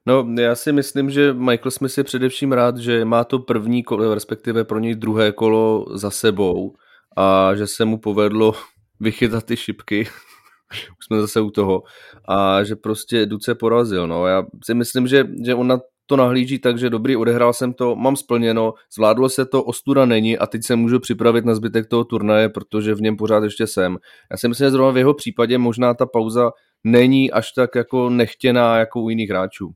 No, 0.05 0.27
já 0.39 0.55
si 0.55 0.71
myslím, 0.71 1.09
že 1.09 1.33
Michael 1.33 1.71
Smith 1.71 1.97
je 1.97 2.03
především 2.03 2.51
rád, 2.51 2.77
že 2.77 3.05
má 3.05 3.23
to 3.23 3.39
první 3.39 3.83
kolo, 3.83 4.13
respektive 4.13 4.63
pro 4.63 4.79
něj 4.79 4.95
druhé 4.95 5.31
kolo 5.31 5.85
za 5.93 6.11
sebou 6.11 6.75
a 7.17 7.55
že 7.55 7.67
se 7.67 7.85
mu 7.85 7.97
povedlo 7.97 8.53
vychytat 8.99 9.43
ty 9.43 9.57
šipky, 9.57 10.01
už 10.99 11.05
jsme 11.05 11.21
zase 11.21 11.41
u 11.41 11.51
toho, 11.51 11.83
a 12.27 12.63
že 12.63 12.75
prostě 12.75 13.25
Duce 13.25 13.55
porazil. 13.55 14.07
No. 14.07 14.27
Já 14.27 14.43
si 14.63 14.73
myslím, 14.73 15.07
že, 15.07 15.25
že 15.45 15.55
on 15.55 15.67
na 15.67 15.79
to 16.07 16.15
nahlíží 16.15 16.59
tak, 16.59 16.77
že 16.77 16.89
dobrý, 16.89 17.15
odehrál 17.15 17.53
jsem 17.53 17.73
to, 17.73 17.95
mám 17.95 18.15
splněno, 18.15 18.73
zvládlo 18.95 19.29
se 19.29 19.45
to, 19.45 19.63
ostuda 19.63 20.05
není 20.05 20.37
a 20.37 20.47
teď 20.47 20.63
se 20.63 20.75
můžu 20.75 20.99
připravit 20.99 21.45
na 21.45 21.55
zbytek 21.55 21.87
toho 21.87 22.03
turnaje, 22.03 22.49
protože 22.49 22.95
v 22.95 23.01
něm 23.01 23.17
pořád 23.17 23.43
ještě 23.43 23.67
jsem. 23.67 23.97
Já 24.31 24.37
si 24.37 24.47
myslím, 24.47 24.65
že 24.65 24.71
zrovna 24.71 24.91
v 24.91 24.97
jeho 24.97 25.13
případě 25.13 25.57
možná 25.57 25.93
ta 25.93 26.05
pauza 26.05 26.51
není 26.83 27.31
až 27.31 27.51
tak 27.51 27.75
jako 27.75 28.09
nechtěná 28.09 28.77
jako 28.77 29.01
u 29.01 29.09
jiných 29.09 29.29
hráčů. 29.29 29.71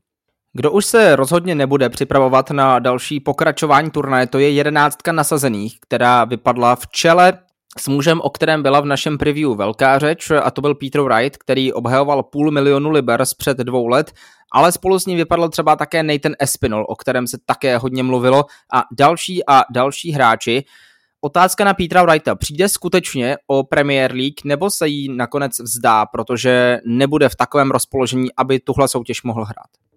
Kdo 0.52 0.72
už 0.72 0.86
se 0.86 1.16
rozhodně 1.16 1.54
nebude 1.54 1.88
připravovat 1.88 2.50
na 2.50 2.78
další 2.78 3.20
pokračování 3.20 3.90
turnaje, 3.90 4.26
to 4.26 4.38
je 4.38 4.50
jedenáctka 4.50 5.12
nasazených, 5.12 5.80
která 5.80 6.24
vypadla 6.24 6.76
v 6.76 6.86
čele 6.86 7.38
s 7.78 7.88
mužem, 7.88 8.20
o 8.20 8.30
kterém 8.30 8.62
byla 8.62 8.80
v 8.80 8.86
našem 8.86 9.18
preview 9.18 9.54
velká 9.54 9.98
řeč, 9.98 10.30
a 10.30 10.50
to 10.50 10.60
byl 10.60 10.74
Peter 10.74 11.00
Wright, 11.00 11.36
který 11.36 11.72
obhajoval 11.72 12.22
půl 12.22 12.50
milionu 12.50 12.90
liber 12.90 13.24
před 13.38 13.58
dvou 13.58 13.86
let, 13.86 14.12
ale 14.52 14.72
spolu 14.72 14.98
s 14.98 15.06
ním 15.06 15.16
vypadl 15.16 15.48
třeba 15.48 15.76
také 15.76 16.02
Nathan 16.02 16.32
Espinol, 16.38 16.84
o 16.88 16.96
kterém 16.96 17.26
se 17.26 17.38
také 17.46 17.78
hodně 17.78 18.02
mluvilo, 18.02 18.44
a 18.72 18.84
další 18.92 19.48
a 19.48 19.62
další 19.70 20.12
hráči. 20.12 20.64
Otázka 21.20 21.64
na 21.64 21.74
Petra 21.74 22.02
Wrighta. 22.02 22.34
Přijde 22.34 22.68
skutečně 22.68 23.36
o 23.46 23.62
Premier 23.62 24.12
League 24.12 24.44
nebo 24.44 24.70
se 24.70 24.88
jí 24.88 25.16
nakonec 25.16 25.60
vzdá, 25.60 26.06
protože 26.06 26.78
nebude 26.86 27.28
v 27.28 27.36
takovém 27.36 27.70
rozpoložení, 27.70 28.28
aby 28.36 28.60
tuhle 28.60 28.88
soutěž 28.88 29.22
mohl 29.22 29.44
hrát? 29.44 29.91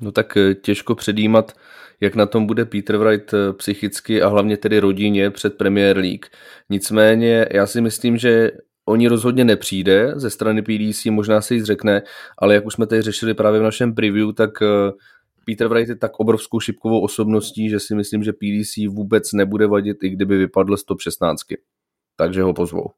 No 0.00 0.12
tak 0.12 0.36
eh, 0.36 0.54
těžko 0.54 0.94
předjímat, 0.94 1.52
jak 2.00 2.14
na 2.14 2.26
tom 2.26 2.46
bude 2.46 2.64
Peter 2.64 2.96
Wright 2.96 3.34
eh, 3.34 3.52
psychicky 3.52 4.22
a 4.22 4.28
hlavně 4.28 4.56
tedy 4.56 4.78
rodině 4.78 5.30
před 5.30 5.56
Premier 5.56 5.98
League. 5.98 6.26
Nicméně 6.70 7.46
já 7.50 7.66
si 7.66 7.80
myslím, 7.80 8.16
že 8.16 8.50
oni 8.84 9.08
rozhodně 9.08 9.44
nepřijde 9.44 10.12
ze 10.16 10.30
strany 10.30 10.62
PDC, 10.62 11.04
možná 11.04 11.40
se 11.40 11.54
jí 11.54 11.60
zřekne, 11.60 12.02
ale 12.38 12.54
jak 12.54 12.66
už 12.66 12.74
jsme 12.74 12.86
tady 12.86 13.02
řešili 13.02 13.34
právě 13.34 13.60
v 13.60 13.62
našem 13.62 13.94
preview, 13.94 14.32
tak 14.32 14.62
eh, 14.62 14.66
Peter 15.46 15.68
Wright 15.68 15.88
je 15.88 15.96
tak 15.96 16.20
obrovskou 16.20 16.60
šipkovou 16.60 17.00
osobností, 17.00 17.68
že 17.68 17.80
si 17.80 17.94
myslím, 17.94 18.22
že 18.22 18.32
PDC 18.32 18.76
vůbec 18.88 19.32
nebude 19.32 19.66
vadit, 19.66 20.04
i 20.04 20.08
kdyby 20.08 20.38
vypadl 20.38 20.76
z 20.76 20.84
top 20.84 21.00
16. 21.00 21.40
Takže 22.16 22.42
ho 22.42 22.54
pozvou 22.54 22.90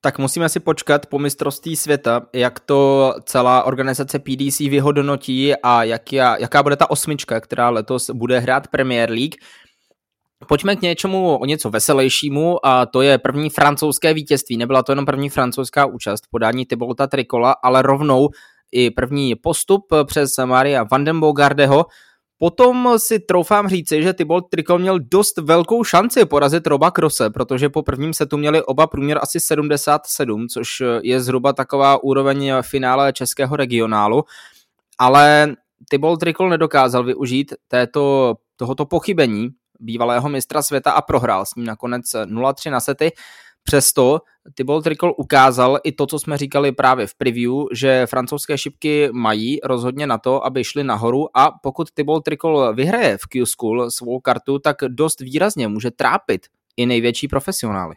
tak 0.00 0.18
musíme 0.18 0.48
si 0.48 0.60
počkat 0.60 1.06
po 1.06 1.18
mistrovství 1.18 1.76
světa, 1.76 2.22
jak 2.32 2.60
to 2.60 3.14
celá 3.24 3.62
organizace 3.62 4.18
PDC 4.18 4.58
vyhodnotí 4.58 5.54
a 5.62 5.84
jak, 5.84 6.12
jaká 6.12 6.62
bude 6.62 6.76
ta 6.76 6.90
osmička, 6.90 7.40
která 7.40 7.70
letos 7.70 8.10
bude 8.10 8.38
hrát 8.38 8.68
Premier 8.68 9.10
League. 9.10 9.34
Pojďme 10.48 10.76
k 10.76 10.82
něčemu 10.82 11.38
o 11.38 11.44
něco 11.44 11.70
veselějšímu 11.70 12.66
a 12.66 12.86
to 12.86 13.02
je 13.02 13.18
první 13.18 13.50
francouzské 13.50 14.14
vítězství. 14.14 14.56
Nebyla 14.56 14.82
to 14.82 14.92
jenom 14.92 15.06
první 15.06 15.28
francouzská 15.28 15.86
účast 15.86 16.22
podání 16.30 16.66
Tybolta 16.66 17.06
Trikola, 17.06 17.54
ale 17.62 17.82
rovnou 17.82 18.28
i 18.72 18.90
první 18.90 19.34
postup 19.34 19.86
přes 20.04 20.30
Maria 20.44 20.84
Vandenbogardeho. 20.90 21.86
Potom 22.42 22.94
si 22.96 23.18
troufám 23.18 23.68
říci, 23.68 24.02
že 24.02 24.12
Thibaut 24.12 24.48
Tricol 24.50 24.78
měl 24.78 24.98
dost 24.98 25.38
velkou 25.38 25.84
šanci 25.84 26.24
porazit 26.24 26.66
Roba 26.66 26.90
Krose, 26.90 27.30
protože 27.30 27.68
po 27.68 27.82
prvním 27.82 28.14
setu 28.14 28.36
měli 28.36 28.62
oba 28.62 28.86
průměr 28.86 29.18
asi 29.22 29.40
77, 29.40 30.48
což 30.48 30.82
je 31.02 31.20
zhruba 31.20 31.52
taková 31.52 32.02
úroveň 32.02 32.52
finále 32.62 33.12
českého 33.12 33.56
regionálu. 33.56 34.24
Ale 34.98 35.54
Thibaut 35.90 36.20
Tricol 36.20 36.48
nedokázal 36.48 37.04
využít 37.04 37.54
této, 37.68 38.34
tohoto 38.56 38.86
pochybení 38.86 39.48
bývalého 39.80 40.28
mistra 40.28 40.62
světa 40.62 40.92
a 40.92 41.02
prohrál 41.02 41.46
s 41.46 41.54
ním 41.54 41.66
nakonec 41.66 42.04
0-3 42.04 42.70
na 42.70 42.80
sety. 42.80 43.12
Přesto 43.70 44.20
Thibaut 44.54 44.84
Tricol 44.84 45.14
ukázal 45.16 45.78
i 45.84 45.92
to, 45.92 46.06
co 46.06 46.18
jsme 46.18 46.38
říkali 46.38 46.72
právě 46.72 47.06
v 47.06 47.14
preview, 47.14 47.52
že 47.72 48.06
francouzské 48.06 48.58
šipky 48.58 49.08
mají 49.12 49.58
rozhodně 49.64 50.06
na 50.06 50.18
to, 50.18 50.46
aby 50.46 50.64
šli 50.64 50.84
nahoru 50.84 51.36
a 51.36 51.50
pokud 51.62 51.90
Thibaut 51.90 52.24
Tricol 52.24 52.74
vyhraje 52.74 53.16
v 53.16 53.26
Q-School 53.26 53.90
svou 53.90 54.20
kartu, 54.20 54.58
tak 54.58 54.76
dost 54.88 55.20
výrazně 55.20 55.68
může 55.68 55.90
trápit 55.90 56.46
i 56.76 56.86
největší 56.86 57.28
profesionály. 57.28 57.94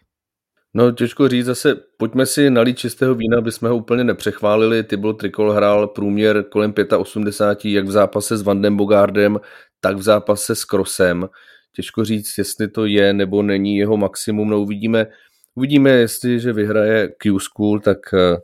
No 0.73 0.91
těžko 0.91 1.27
říct, 1.27 1.45
zase 1.45 1.75
pojďme 1.97 2.25
si 2.25 2.49
nalít 2.49 2.77
čistého 2.77 3.15
vína, 3.15 3.37
aby 3.37 3.51
jsme 3.51 3.69
ho 3.69 3.75
úplně 3.77 4.03
nepřechválili. 4.03 4.83
Thibaut 4.83 5.13
Tricol 5.13 5.51
hrál 5.51 5.87
průměr 5.87 6.43
kolem 6.43 6.73
85, 6.97 7.71
jak 7.71 7.85
v 7.85 7.91
zápase 7.91 8.37
s 8.37 8.41
Vandem 8.41 8.77
Bogardem, 8.77 9.39
tak 9.79 9.97
v 9.97 10.01
zápase 10.01 10.55
s 10.55 10.65
Krosem. 10.65 11.29
Těžko 11.75 12.05
říct, 12.05 12.37
jestli 12.37 12.67
to 12.67 12.85
je 12.85 13.13
nebo 13.13 13.41
není 13.41 13.77
jeho 13.77 13.97
maximum. 13.97 14.49
No 14.49 14.61
uvidíme, 14.61 15.07
uvidíme 15.55 15.89
jestli, 15.89 16.39
že 16.39 16.53
vyhraje 16.53 17.07
Q-School, 17.07 17.79
tak 17.79 17.97
eh, 18.13 18.37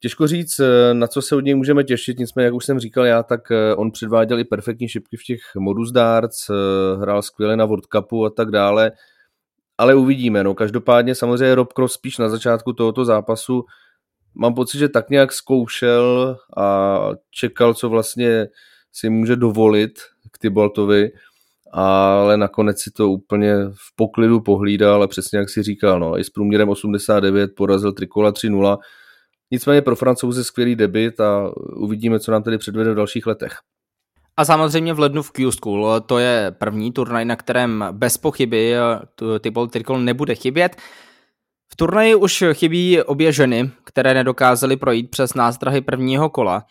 Těžko 0.00 0.26
říct, 0.26 0.60
eh, 0.60 0.94
na 0.94 1.06
co 1.06 1.22
se 1.22 1.36
od 1.36 1.40
něj 1.40 1.54
můžeme 1.54 1.84
těšit, 1.84 2.18
nicméně, 2.18 2.44
jak 2.44 2.54
už 2.54 2.64
jsem 2.64 2.80
říkal 2.80 3.04
já, 3.04 3.22
tak 3.22 3.50
eh, 3.50 3.74
on 3.74 3.90
předváděl 3.90 4.38
i 4.38 4.44
perfektní 4.44 4.88
šipky 4.88 5.16
v 5.16 5.22
těch 5.22 5.40
modus 5.58 5.92
darts, 5.92 6.50
hrál 7.00 7.22
skvěle 7.22 7.56
na 7.56 7.64
World 7.64 7.86
Cupu 7.86 8.24
a 8.24 8.30
tak 8.30 8.50
dále, 8.50 8.92
ale 9.78 9.94
uvidíme. 9.94 10.44
No. 10.44 10.54
Každopádně 10.54 11.14
samozřejmě 11.14 11.54
Rob 11.54 11.72
Cross 11.72 11.94
spíš 11.94 12.18
na 12.18 12.28
začátku 12.28 12.72
tohoto 12.72 13.04
zápasu 13.04 13.64
mám 14.34 14.54
pocit, 14.54 14.78
že 14.78 14.88
tak 14.88 15.10
nějak 15.10 15.32
zkoušel 15.32 16.36
a 16.56 16.98
čekal, 17.30 17.74
co 17.74 17.88
vlastně 17.88 18.46
si 18.92 19.10
může 19.10 19.36
dovolit 19.36 19.92
k 20.32 20.38
Tybaltovi 20.38 21.10
ale 21.72 22.36
nakonec 22.36 22.80
si 22.80 22.90
to 22.90 23.10
úplně 23.10 23.54
v 23.68 23.96
poklidu 23.96 24.40
pohlídal 24.40 25.02
a 25.02 25.06
přesně 25.06 25.38
jak 25.38 25.50
si 25.50 25.62
říkal, 25.62 26.00
no, 26.00 26.18
i 26.18 26.24
s 26.24 26.30
průměrem 26.30 26.68
89 26.68 27.50
porazil 27.56 27.92
Trikola 27.92 28.32
3-0. 28.32 28.78
Nicméně 29.50 29.82
pro 29.82 29.96
Francouze 29.96 30.44
skvělý 30.44 30.76
debit 30.76 31.20
a 31.20 31.50
uvidíme, 31.76 32.20
co 32.20 32.32
nám 32.32 32.42
tedy 32.42 32.58
předvede 32.58 32.92
v 32.92 32.94
dalších 32.94 33.26
letech. 33.26 33.52
A 34.36 34.44
samozřejmě 34.44 34.94
v 34.94 34.98
lednu 34.98 35.22
v 35.22 35.32
Q-School, 35.32 36.00
to 36.00 36.18
je 36.18 36.54
první 36.58 36.92
turnaj, 36.92 37.24
na 37.24 37.36
kterém 37.36 37.84
bez 37.92 38.18
pochyby 38.18 38.74
Tybalt 39.40 39.70
Trikol 39.70 39.98
nebude 39.98 40.34
chybět. 40.34 40.76
V 41.72 41.76
turnaji 41.76 42.14
už 42.14 42.44
chybí 42.52 43.02
obě 43.02 43.32
ženy, 43.32 43.70
které 43.84 44.14
nedokázaly 44.14 44.76
projít 44.76 45.10
přes 45.10 45.34
nástrahy 45.34 45.80
prvního 45.80 46.30
kola. 46.30 46.64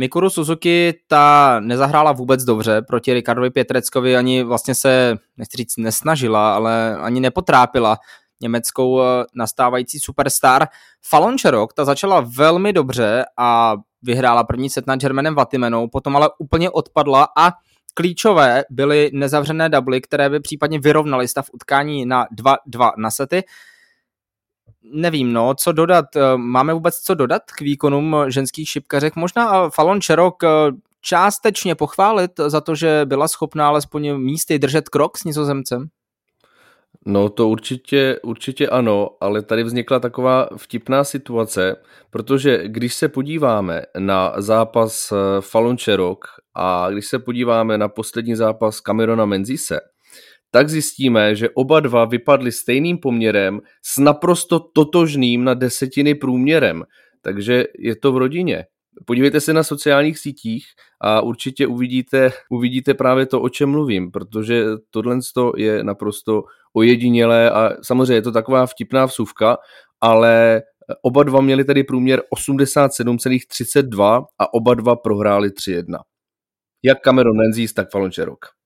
Mikuru 0.00 0.30
Suzuki 0.30 0.94
ta 1.06 1.56
nezahrála 1.60 2.12
vůbec 2.12 2.44
dobře 2.44 2.82
proti 2.82 3.14
Ricardovi 3.14 3.50
Pětreckovi, 3.50 4.16
ani 4.16 4.42
vlastně 4.42 4.74
se, 4.74 5.16
nechci 5.36 5.56
říct, 5.56 5.76
nesnažila, 5.76 6.54
ale 6.54 6.96
ani 6.96 7.20
nepotrápila 7.20 7.98
německou 8.42 9.02
eh, 9.02 9.04
nastávající 9.34 9.98
superstar. 9.98 10.68
Fallon 11.02 11.38
Čerok, 11.38 11.72
ta 11.72 11.84
začala 11.84 12.20
velmi 12.36 12.72
dobře 12.72 13.24
a 13.38 13.76
vyhrála 14.02 14.44
první 14.44 14.70
set 14.70 14.86
nad 14.86 15.00
Germanem 15.00 15.34
Vatimenou, 15.34 15.88
potom 15.88 16.16
ale 16.16 16.30
úplně 16.38 16.70
odpadla 16.70 17.28
a 17.38 17.52
klíčové 17.94 18.64
byly 18.70 19.10
nezavřené 19.12 19.68
dubly, 19.68 20.00
které 20.00 20.30
by 20.30 20.40
případně 20.40 20.78
vyrovnaly 20.78 21.28
stav 21.28 21.46
utkání 21.52 22.06
na 22.06 22.26
2-2 22.68 22.92
na 22.96 23.10
sety 23.10 23.42
nevím, 24.82 25.32
no, 25.32 25.54
co 25.54 25.72
dodat. 25.72 26.16
Eh, 26.16 26.36
máme 26.36 26.74
vůbec 26.74 26.98
co 26.98 27.14
dodat 27.14 27.42
k 27.58 27.60
výkonům 27.60 28.16
ženských 28.28 28.68
šipkařek? 28.68 29.16
Možná 29.16 29.70
Falon 29.70 30.00
Čerok 30.00 30.44
eh, 30.44 30.48
částečně 31.00 31.74
pochválit 31.74 32.30
za 32.46 32.60
to, 32.60 32.74
že 32.74 33.02
byla 33.04 33.28
schopná 33.28 33.68
alespoň 33.68 34.18
místy 34.18 34.58
držet 34.58 34.88
krok 34.88 35.18
s 35.18 35.24
nizozemcem? 35.24 35.88
No 37.06 37.28
to 37.28 37.48
určitě, 37.48 38.20
určitě 38.22 38.68
ano, 38.68 39.10
ale 39.20 39.42
tady 39.42 39.62
vznikla 39.62 40.00
taková 40.00 40.48
vtipná 40.56 41.04
situace, 41.04 41.76
protože 42.10 42.68
když 42.68 42.94
se 42.94 43.08
podíváme 43.08 43.82
na 43.98 44.34
zápas 44.36 45.12
eh, 45.12 45.16
Falon 45.40 45.78
Čerok 45.78 46.24
a 46.54 46.90
když 46.90 47.06
se 47.06 47.18
podíváme 47.18 47.78
na 47.78 47.88
poslední 47.88 48.36
zápas 48.36 48.80
Camerona 48.80 49.24
Menzise, 49.24 49.80
tak 50.50 50.68
zjistíme, 50.68 51.34
že 51.36 51.50
oba 51.50 51.80
dva 51.80 52.04
vypadli 52.04 52.52
stejným 52.52 52.98
poměrem 52.98 53.60
s 53.84 53.98
naprosto 53.98 54.60
totožným 54.60 55.44
na 55.44 55.54
desetiny 55.54 56.14
průměrem. 56.14 56.84
Takže 57.22 57.64
je 57.78 57.96
to 57.96 58.12
v 58.12 58.16
rodině. 58.16 58.64
Podívejte 59.06 59.40
se 59.40 59.52
na 59.52 59.62
sociálních 59.62 60.18
sítích 60.18 60.64
a 61.00 61.20
určitě 61.20 61.66
uvidíte, 61.66 62.32
uvidíte 62.50 62.94
právě 62.94 63.26
to, 63.26 63.40
o 63.40 63.48
čem 63.48 63.70
mluvím, 63.70 64.10
protože 64.10 64.64
tohle 64.90 65.18
je 65.56 65.84
naprosto 65.84 66.42
ojedinělé 66.72 67.50
a 67.50 67.70
samozřejmě 67.82 68.14
je 68.14 68.22
to 68.22 68.32
taková 68.32 68.66
vtipná 68.66 69.04
vsuvka, 69.04 69.56
ale 70.00 70.62
oba 71.02 71.22
dva 71.22 71.40
měli 71.40 71.64
tedy 71.64 71.84
průměr 71.84 72.22
87,32 72.36 74.24
a 74.38 74.54
oba 74.54 74.74
dva 74.74 74.96
prohráli 74.96 75.48
3-1. 75.48 75.98
Jak 76.82 77.00
Cameron 77.00 77.36
Menzies, 77.36 77.72
tak 77.72 77.90
Fallon 77.90 78.12
Sherrock 78.12 78.59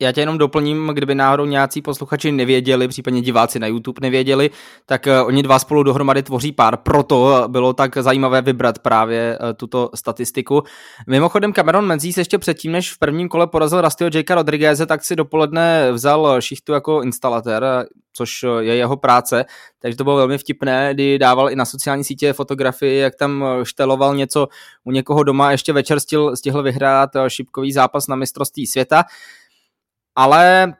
já 0.00 0.12
tě 0.12 0.20
jenom 0.20 0.38
doplním, 0.38 0.90
kdyby 0.94 1.14
náhodou 1.14 1.44
nějací 1.44 1.82
posluchači 1.82 2.32
nevěděli, 2.32 2.88
případně 2.88 3.22
diváci 3.22 3.58
na 3.58 3.66
YouTube 3.66 3.98
nevěděli, 4.02 4.50
tak 4.86 5.06
uh, 5.06 5.26
oni 5.26 5.42
dva 5.42 5.58
spolu 5.58 5.82
dohromady 5.82 6.22
tvoří 6.22 6.52
pár, 6.52 6.76
proto 6.76 7.44
bylo 7.48 7.72
tak 7.72 7.96
zajímavé 7.96 8.42
vybrat 8.42 8.78
právě 8.78 9.38
uh, 9.40 9.48
tuto 9.56 9.90
statistiku. 9.94 10.62
Mimochodem 11.06 11.52
Cameron 11.52 11.86
Menzies 11.86 12.16
ještě 12.16 12.38
předtím, 12.38 12.72
než 12.72 12.92
v 12.92 12.98
prvním 12.98 13.28
kole 13.28 13.46
porazil 13.46 13.80
Rastio 13.80 14.10
Jakea 14.14 14.34
Rodrigueze, 14.36 14.86
tak 14.86 15.04
si 15.04 15.16
dopoledne 15.16 15.92
vzal 15.92 16.40
šichtu 16.40 16.72
jako 16.72 17.02
instalatér, 17.02 17.64
což 18.12 18.44
je 18.60 18.76
jeho 18.76 18.96
práce, 18.96 19.44
takže 19.82 19.96
to 19.96 20.04
bylo 20.04 20.16
velmi 20.16 20.38
vtipné, 20.38 20.94
kdy 20.94 21.18
dával 21.18 21.50
i 21.50 21.56
na 21.56 21.64
sociální 21.64 22.04
sítě 22.04 22.32
fotografii, 22.32 22.98
jak 23.00 23.14
tam 23.14 23.44
šteloval 23.62 24.14
něco 24.14 24.48
u 24.84 24.90
někoho 24.90 25.22
doma 25.22 25.52
ještě 25.52 25.72
večer 25.72 26.00
stihl, 26.00 26.36
stihl 26.36 26.62
vyhrát 26.62 27.10
šipkový 27.28 27.72
zápas 27.72 28.08
na 28.08 28.16
mistrovství 28.16 28.66
světa 28.66 29.04
ale 30.20 30.74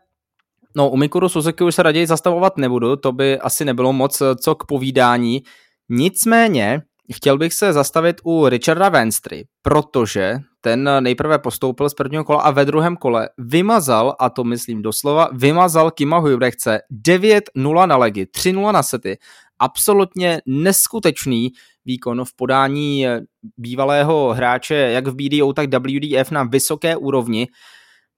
no 0.77 0.91
u 0.91 0.97
Mikuru 0.97 1.29
Suzuki 1.29 1.65
už 1.65 1.75
se 1.75 1.83
raději 1.83 2.07
zastavovat 2.07 2.57
nebudu, 2.57 2.97
to 2.97 3.13
by 3.13 3.39
asi 3.39 3.65
nebylo 3.65 3.93
moc 3.93 4.21
eh, 4.21 4.37
co 4.37 4.55
k 4.55 4.65
povídání. 4.65 5.43
Nicméně 5.89 6.83
chtěl 7.13 7.39
bych 7.39 7.55
se 7.55 7.73
zastavit 7.73 8.17
u 8.25 8.49
Richarda 8.49 8.89
Venstry, 8.89 9.45
protože 9.63 10.39
ten 10.61 10.91
nejprve 11.01 11.39
postoupil 11.39 11.91
z 11.91 11.95
prvního 11.95 12.25
kola 12.25 12.43
a 12.43 12.51
ve 12.51 12.65
druhém 12.65 12.97
kole 12.97 13.29
vymazal, 13.39 14.17
a 14.19 14.31
to 14.31 14.45
myslím 14.45 14.83
doslova, 14.83 15.29
vymazal 15.33 15.91
Kima 15.91 16.19
Huibrechtce 16.19 16.81
9-0 17.07 17.87
na 17.87 17.97
legy, 17.97 18.25
3-0 18.25 18.73
na 18.73 18.83
sety. 18.83 19.19
Absolutně 19.59 20.41
neskutečný 20.47 21.49
výkon 21.85 22.25
v 22.25 22.37
podání 22.37 23.07
eh, 23.07 23.21
bývalého 23.57 24.35
hráče 24.35 24.75
jak 24.75 25.07
v 25.07 25.15
BDO, 25.15 25.53
tak 25.53 25.75
WDF 25.75 26.31
na 26.31 26.43
vysoké 26.43 26.97
úrovni. 26.97 27.49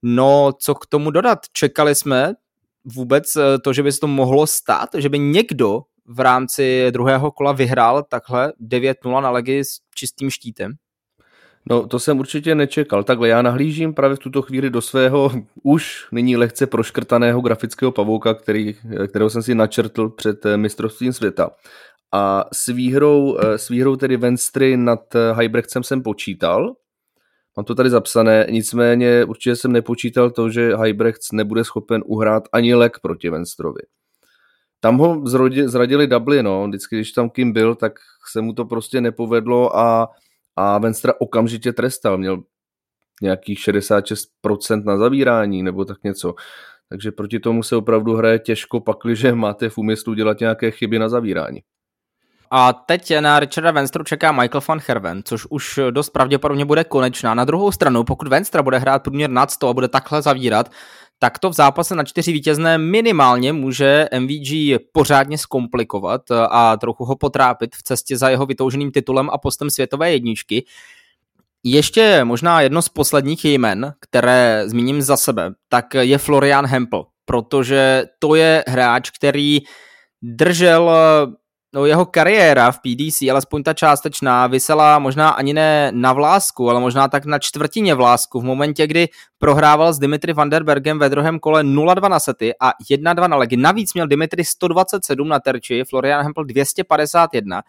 No, 0.03 0.53
co 0.59 0.75
k 0.75 0.87
tomu 0.87 1.11
dodat? 1.11 1.39
Čekali 1.53 1.95
jsme 1.95 2.35
vůbec 2.85 3.37
eh, 3.37 3.59
to, 3.59 3.73
že 3.73 3.83
by 3.83 3.93
se 3.93 4.01
to 4.01 4.07
mohlo 4.07 4.47
stát, 4.47 4.89
že 4.99 5.09
by 5.09 5.19
někdo 5.19 5.81
v 6.07 6.21
rámci 6.21 6.87
druhého 6.91 7.31
kola 7.31 7.53
vyhrál 7.53 8.03
takhle 8.03 8.53
9-0 8.61 9.23
na 9.23 9.31
legy 9.31 9.65
s 9.65 9.79
čistým 9.95 10.31
štítem? 10.31 10.73
No, 11.71 11.87
to 11.87 11.99
jsem 11.99 12.19
určitě 12.19 12.55
nečekal. 12.55 13.05
Takhle 13.05 13.29
já 13.29 13.43
nahlížím 13.43 13.95
právě 13.95 14.17
v 14.17 14.19
tuto 14.19 14.43
chvíli 14.43 14.71
do 14.71 14.81
svého 14.81 15.31
už 15.63 16.09
nyní 16.13 16.37
lehce 16.37 16.67
proškrtaného 16.67 17.41
grafického 17.41 17.93
pavouka, 17.93 18.35
který, 18.35 18.75
kterého 19.09 19.31
jsem 19.31 19.43
si 19.43 19.55
načrtl 19.55 20.09
před 20.09 20.47
eh, 20.47 20.57
mistrovstvím 20.57 21.13
světa. 21.13 21.51
A 22.13 22.45
s 22.53 22.67
výhrou, 22.67 23.39
eh, 23.39 23.59
s 23.59 23.69
výhrou 23.69 23.97
tedy 23.97 24.17
Venstry 24.17 24.77
nad 24.77 25.01
Hybrechtsem 25.39 25.83
jsem 25.83 26.03
počítal, 26.03 26.75
Mám 27.57 27.65
to 27.65 27.75
tady 27.75 27.91
zapsané, 27.91 28.47
nicméně 28.51 29.25
určitě 29.25 29.57
jsem 29.57 29.73
nepočítal 29.73 30.31
to, 30.31 30.51
že 30.51 30.77
Hybrechts 30.77 31.33
nebude 31.33 31.65
schopen 31.65 32.03
uhrát 32.07 32.43
ani 32.53 32.75
lek 32.75 33.01
proti 33.01 33.31
Venstrovi. 33.31 33.81
Tam 34.81 34.99
ho 34.99 35.23
zradili 35.67 36.07
Dublin, 36.07 36.45
no. 36.45 36.69
vždycky, 36.69 36.97
když 36.97 37.13
tam 37.13 37.31
Kim 37.31 37.53
byl, 37.53 37.75
tak 37.75 37.93
se 38.33 38.41
mu 38.41 38.53
to 38.53 38.65
prostě 38.65 39.01
nepovedlo 39.01 39.77
a, 39.77 40.09
a 40.57 40.79
Venstra 40.79 41.13
okamžitě 41.19 41.73
trestal. 41.73 42.19
Měl 42.19 42.43
nějakých 43.23 43.59
66% 43.59 44.85
na 44.85 44.97
zavírání 44.97 45.63
nebo 45.63 45.85
tak 45.85 46.05
něco. 46.05 46.35
Takže 46.89 47.13
proti 47.13 47.41
tomu 47.41 47.63
se 47.63 47.77
opravdu 47.77 48.15
hraje 48.15 48.39
těžko, 48.39 48.81
pakliže 48.81 49.35
máte 49.35 49.69
v 49.69 49.79
úmyslu 49.79 50.15
dělat 50.15 50.41
nějaké 50.41 50.71
chyby 50.71 50.99
na 50.99 51.09
zavírání. 51.09 51.61
A 52.55 52.73
teď 52.73 53.13
na 53.21 53.41
Richarda 53.41 53.71
Venstru 53.71 54.05
čeká 54.05 54.33
Michael 54.33 54.63
van 54.69 54.81
Herven, 54.89 55.23
což 55.25 55.47
už 55.51 55.81
dost 55.91 56.11
pravděpodobně 56.11 56.65
bude 56.65 56.85
konečná. 56.85 57.35
Na 57.35 57.45
druhou 57.45 57.73
stranu, 57.73 58.05
pokud 58.05 58.29
Venstra 58.29 58.63
bude 58.63 58.79
hrát 58.79 59.03
průměr 59.03 59.31
nad 59.31 59.51
100 59.51 59.69
a 59.69 59.73
bude 59.73 59.89
takhle 59.89 60.23
zavírat, 60.23 60.71
tak 61.19 61.39
to 61.39 61.51
v 61.51 61.53
zápase 61.53 61.95
na 61.95 62.05
čtyři 62.05 62.33
vítězné 62.33 62.79
minimálně 62.79 63.53
může 63.53 64.09
MVG 64.19 64.79
pořádně 64.93 65.39
zkomplikovat 65.39 66.23
a 66.51 66.77
trochu 66.77 67.05
ho 67.05 67.17
potrápit 67.17 67.77
v 67.77 67.83
cestě 67.83 68.19
za 68.19 68.29
jeho 68.29 68.47
vytouženým 68.47 68.91
titulem 68.91 69.31
a 69.33 69.39
postem 69.39 69.71
světové 69.71 70.13
jedničky. 70.13 70.65
Ještě 71.65 72.25
možná 72.25 72.61
jedno 72.61 72.83
z 72.83 72.89
posledních 72.89 73.45
jmen, 73.45 73.93
které 74.01 74.65
zmíním 74.67 75.03
za 75.03 75.17
sebe, 75.17 75.53
tak 75.69 75.95
je 75.95 76.19
Florian 76.19 76.67
Hempel, 76.67 77.05
protože 77.25 78.05
to 78.19 78.35
je 78.35 78.65
hráč, 78.69 79.11
který 79.11 79.59
držel 80.23 80.91
no, 81.73 81.87
jeho 81.87 82.07
kariéra 82.07 82.73
v 82.73 82.79
PDC, 82.79 83.31
alespoň 83.31 83.63
ta 83.63 83.75
částečná, 83.75 84.47
vysela 84.47 84.99
možná 84.99 85.31
ani 85.31 85.55
ne 85.55 85.91
na 85.95 86.13
vlásku, 86.13 86.71
ale 86.71 86.81
možná 86.81 87.09
tak 87.09 87.25
na 87.25 87.39
čtvrtině 87.39 87.95
vlásku 87.95 88.41
v 88.41 88.45
momentě, 88.45 88.87
kdy 88.87 89.09
prohrával 89.39 89.93
s 89.93 89.99
Dimitri 89.99 90.33
Vanderbergem 90.33 90.99
ve 90.99 91.09
druhém 91.09 91.39
kole 91.39 91.63
0-2 91.63 92.09
na 92.09 92.21
sety 92.21 92.55
a 92.61 92.73
1-2 92.91 93.29
na 93.29 93.37
legy. 93.37 93.57
Navíc 93.57 93.95
měl 93.95 94.07
Dimitri 94.07 94.45
127 94.45 95.29
na 95.29 95.41
terči, 95.41 95.85
Florian 95.89 96.23
Hempel 96.23 96.45
251 96.45 97.63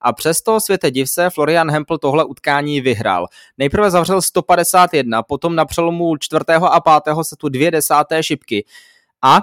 a 0.00 0.12
přesto 0.12 0.60
světe 0.60 0.90
div 0.90 1.10
se, 1.10 1.30
Florian 1.30 1.70
Hempel 1.70 1.98
tohle 1.98 2.24
utkání 2.24 2.80
vyhrál. 2.80 3.26
Nejprve 3.58 3.90
zavřel 3.90 4.22
151, 4.22 5.22
potom 5.22 5.54
na 5.54 5.64
přelomu 5.64 6.16
čtvrtého 6.16 6.72
a 6.72 6.80
pátého 6.80 7.24
setu 7.24 7.48
dvě 7.48 7.70
desáté 7.70 8.22
šipky 8.22 8.64
a 9.22 9.40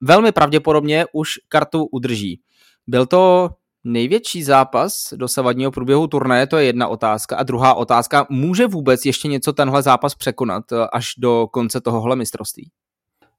velmi 0.00 0.32
pravděpodobně 0.32 1.06
už 1.12 1.28
kartu 1.48 1.84
udrží. 1.84 2.40
Byl 2.86 3.06
to 3.06 3.50
největší 3.84 4.42
zápas 4.42 5.12
dosavadního 5.16 5.70
průběhu 5.70 6.06
turnaje, 6.06 6.46
to 6.46 6.58
je 6.58 6.64
jedna 6.64 6.88
otázka. 6.88 7.36
A 7.36 7.42
druhá 7.42 7.74
otázka, 7.74 8.26
může 8.30 8.66
vůbec 8.66 9.06
ještě 9.06 9.28
něco 9.28 9.52
tenhle 9.52 9.82
zápas 9.82 10.14
překonat 10.14 10.72
eh, 10.72 10.76
až 10.92 11.06
do 11.18 11.46
konce 11.52 11.80
tohohle 11.80 12.16
mistrovství? 12.16 12.70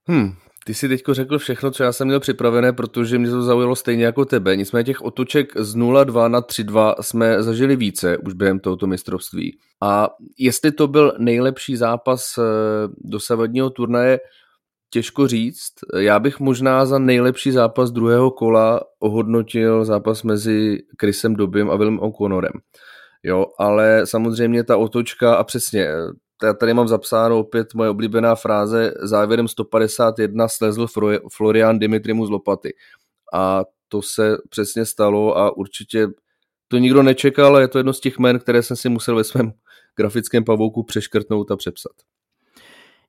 Hmm, 0.08 0.34
ty 0.66 0.74
si 0.74 0.88
teďko 0.88 1.14
řekl 1.14 1.38
všechno, 1.38 1.72
co 1.72 1.84
já 1.84 1.92
jsem 1.92 2.08
měl 2.08 2.20
připravené, 2.20 2.74
protože 2.74 3.20
mě 3.20 3.30
to 3.30 3.42
zaujalo 3.42 3.76
stejně 3.76 4.06
jako 4.06 4.26
tebe. 4.26 4.56
Nicméně 4.56 4.84
těch 4.84 5.02
otoček 5.02 5.58
z 5.58 5.76
0-2 5.76 6.30
na 6.30 6.42
3-2 6.42 6.96
jsme 7.02 7.44
zažili 7.44 7.76
více 7.76 8.18
už 8.18 8.34
během 8.34 8.60
tohoto 8.60 8.88
mistrovství. 8.88 9.58
A 9.82 10.10
jestli 10.38 10.72
to 10.72 10.88
byl 10.88 11.14
nejlepší 11.20 11.76
zápas 11.76 12.38
eh, 12.38 12.42
dosavadního 12.98 13.70
turnaje, 13.70 14.20
Těžko 14.94 15.28
říct. 15.28 15.74
Já 16.00 16.20
bych 16.20 16.40
možná 16.40 16.86
za 16.86 17.00
nejlepší 17.00 17.52
zápas 17.52 17.92
druhého 17.92 18.32
kola 18.32 18.82
ohodnotil 19.00 19.86
zápas 19.86 20.24
mezi 20.24 20.78
Chrisem 21.02 21.36
Dobím 21.36 21.72
a 21.72 21.76
Willem 21.76 22.00
O'Connorem. 22.00 22.52
Jo, 23.24 23.46
ale 23.60 24.02
samozřejmě 24.06 24.64
ta 24.64 24.78
otočka 24.78 25.36
a 25.36 25.44
přesně, 25.44 25.88
já 26.44 26.54
tady 26.54 26.74
mám 26.74 26.88
zapsáno 26.88 27.40
opět 27.40 27.74
moje 27.74 27.90
oblíbená 27.90 28.36
fráze, 28.36 28.94
závěrem 29.02 29.48
151 29.48 30.48
slezl 30.48 30.88
Florian 31.32 31.80
Dimitrimu 31.80 32.26
z 32.26 32.30
lopaty. 32.30 32.74
A 33.34 33.64
to 33.88 34.02
se 34.02 34.38
přesně 34.50 34.86
stalo 34.86 35.38
a 35.38 35.58
určitě 35.58 36.08
to 36.68 36.78
nikdo 36.78 37.04
nečekal, 37.04 37.46
ale 37.46 37.62
je 37.62 37.68
to 37.68 37.80
jedno 37.80 37.94
z 37.94 38.00
těch 38.00 38.20
men, 38.20 38.40
které 38.40 38.64
jsem 38.64 38.78
si 38.78 38.90
musel 38.90 39.16
ve 39.16 39.24
svém 39.24 39.54
grafickém 39.98 40.44
pavouku 40.44 40.84
přeškrtnout 40.84 41.52
a 41.52 41.56
přepsat. 41.56 42.13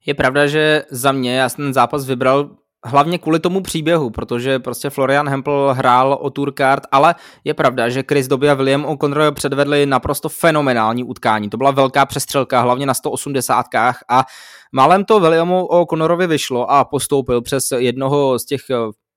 Je 0.07 0.15
pravda, 0.15 0.47
že 0.47 0.85
za 0.91 1.13
mě 1.13 1.37
já 1.37 1.49
jsem 1.49 1.65
ten 1.65 1.75
zápas 1.75 2.07
vybral 2.07 2.51
hlavně 2.85 3.19
kvůli 3.19 3.41
tomu 3.41 3.61
příběhu, 3.61 4.11
protože 4.11 4.59
prostě 4.59 4.91
Florian 4.91 5.29
Hempel 5.29 5.75
hrál 5.77 6.19
o 6.21 6.31
Tourcard, 6.31 6.83
ale 6.93 7.15
je 7.45 7.55
pravda, 7.55 7.89
že 7.89 8.05
Chris 8.09 8.29
Dobby 8.29 8.51
a 8.51 8.55
William 8.55 8.85
O'Connor 8.85 9.35
předvedli 9.35 9.87
naprosto 9.87 10.29
fenomenální 10.29 11.05
utkání. 11.05 11.51
To 11.51 11.57
byla 11.57 11.71
velká 11.71 12.07
přestřelka, 12.07 12.61
hlavně 12.61 12.87
na 12.87 12.95
180 12.95 13.67
a 14.09 14.25
málem 14.73 15.05
to 15.05 15.21
Williamu 15.21 15.67
O'Connorovi 15.67 16.27
vyšlo 16.27 16.71
a 16.71 16.85
postoupil 16.85 17.43
přes 17.43 17.65
jednoho 17.77 18.39
z 18.39 18.45
těch 18.45 18.61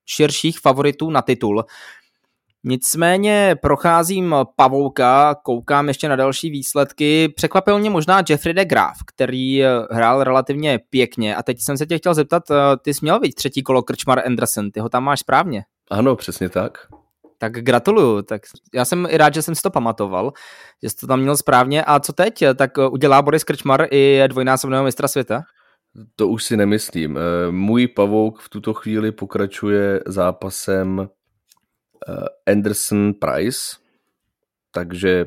širších 0.06 0.60
favoritů 0.60 1.10
na 1.10 1.22
titul. 1.22 1.66
Nicméně 2.70 3.56
procházím 3.62 4.36
Pavouka, 4.56 5.36
koukám 5.44 5.88
ještě 5.88 6.10
na 6.10 6.16
další 6.16 6.50
výsledky. 6.50 7.30
Překvapil 7.36 7.80
mě 7.80 7.90
možná 7.90 8.24
Jeffrey 8.30 8.54
de 8.54 8.66
Graaf, 8.66 8.98
který 9.08 9.64
eh, 9.64 9.70
hrál 9.92 10.24
relativně 10.24 10.80
pěkně. 10.90 11.36
A 11.36 11.44
teď 11.44 11.58
jsem 11.62 11.78
se 11.78 11.86
tě 11.86 11.98
chtěl 11.98 12.14
zeptat, 12.14 12.44
eh, 12.52 12.56
ty 12.82 12.94
jsi 12.94 13.00
měl 13.02 13.20
být 13.20 13.36
třetí 13.36 13.64
kolo 13.64 13.84
Krčmar 13.84 14.22
Anderson, 14.26 14.72
ty 14.72 14.80
ho 14.80 14.90
tam 14.90 15.04
máš 15.04 15.20
správně. 15.20 15.64
Ano, 15.92 16.16
přesně 16.16 16.50
tak. 16.50 16.78
Tak 17.38 17.52
gratuluju, 17.52 18.22
tak 18.22 18.42
já 18.74 18.86
jsem 18.86 19.08
i 19.10 19.18
rád, 19.18 19.34
že 19.34 19.42
jsem 19.42 19.56
si 19.56 19.62
to 19.62 19.70
pamatoval, 19.70 20.34
že 20.84 20.90
jsi 20.90 20.96
to 20.96 21.08
tam 21.08 21.20
měl 21.20 21.38
správně. 21.38 21.84
A 21.84 22.00
co 22.00 22.14
teď? 22.14 22.44
Tak 22.56 22.78
eh, 22.78 22.88
udělá 22.88 23.22
Boris 23.22 23.44
Krčmar 23.44 23.88
i 23.92 24.24
dvojnásobného 24.28 24.84
mistra 24.84 25.08
světa? 25.08 25.42
To 26.16 26.28
už 26.28 26.44
si 26.44 26.58
nemyslím. 26.58 27.20
Můj 27.52 27.88
pavouk 27.88 28.40
v 28.40 28.50
tuto 28.50 28.74
chvíli 28.74 29.12
pokračuje 29.12 30.00
zápasem 30.08 31.10
Anderson 32.46 33.14
Price, 33.14 33.60
takže 34.72 35.26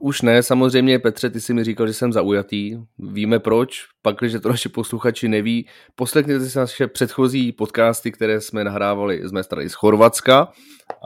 už 0.00 0.22
ne, 0.22 0.42
samozřejmě 0.42 0.98
Petře, 0.98 1.30
ty 1.30 1.40
si 1.40 1.54
mi 1.54 1.64
říkal, 1.64 1.86
že 1.86 1.92
jsem 1.92 2.12
zaujatý, 2.12 2.78
víme 2.98 3.38
proč, 3.38 3.86
pak, 4.02 4.16
když 4.16 4.32
to 4.42 4.48
naši 4.48 4.68
posluchači 4.68 5.28
neví, 5.28 5.68
poslechněte 5.94 6.48
si 6.48 6.58
naše 6.58 6.86
předchozí 6.86 7.52
podcasty, 7.52 8.12
které 8.12 8.40
jsme 8.40 8.64
nahrávali 8.64 9.20
z 9.28 9.32
mé 9.32 9.42
strany 9.42 9.68
z 9.68 9.74
Chorvatska, 9.74 10.52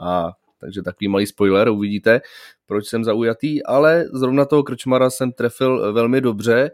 a 0.03 0.31
takže 0.59 0.81
takový 0.81 1.07
malý 1.07 1.25
spoiler, 1.27 1.69
uvidíte, 1.69 2.21
proč 2.65 2.87
jsem 2.87 3.03
zaujatý, 3.03 3.63
ale 3.63 4.05
zrovna 4.13 4.45
toho 4.45 4.63
Krčmara 4.63 5.09
jsem 5.09 5.31
trefil 5.31 5.93
velmi 5.93 6.21
dobře. 6.21 6.71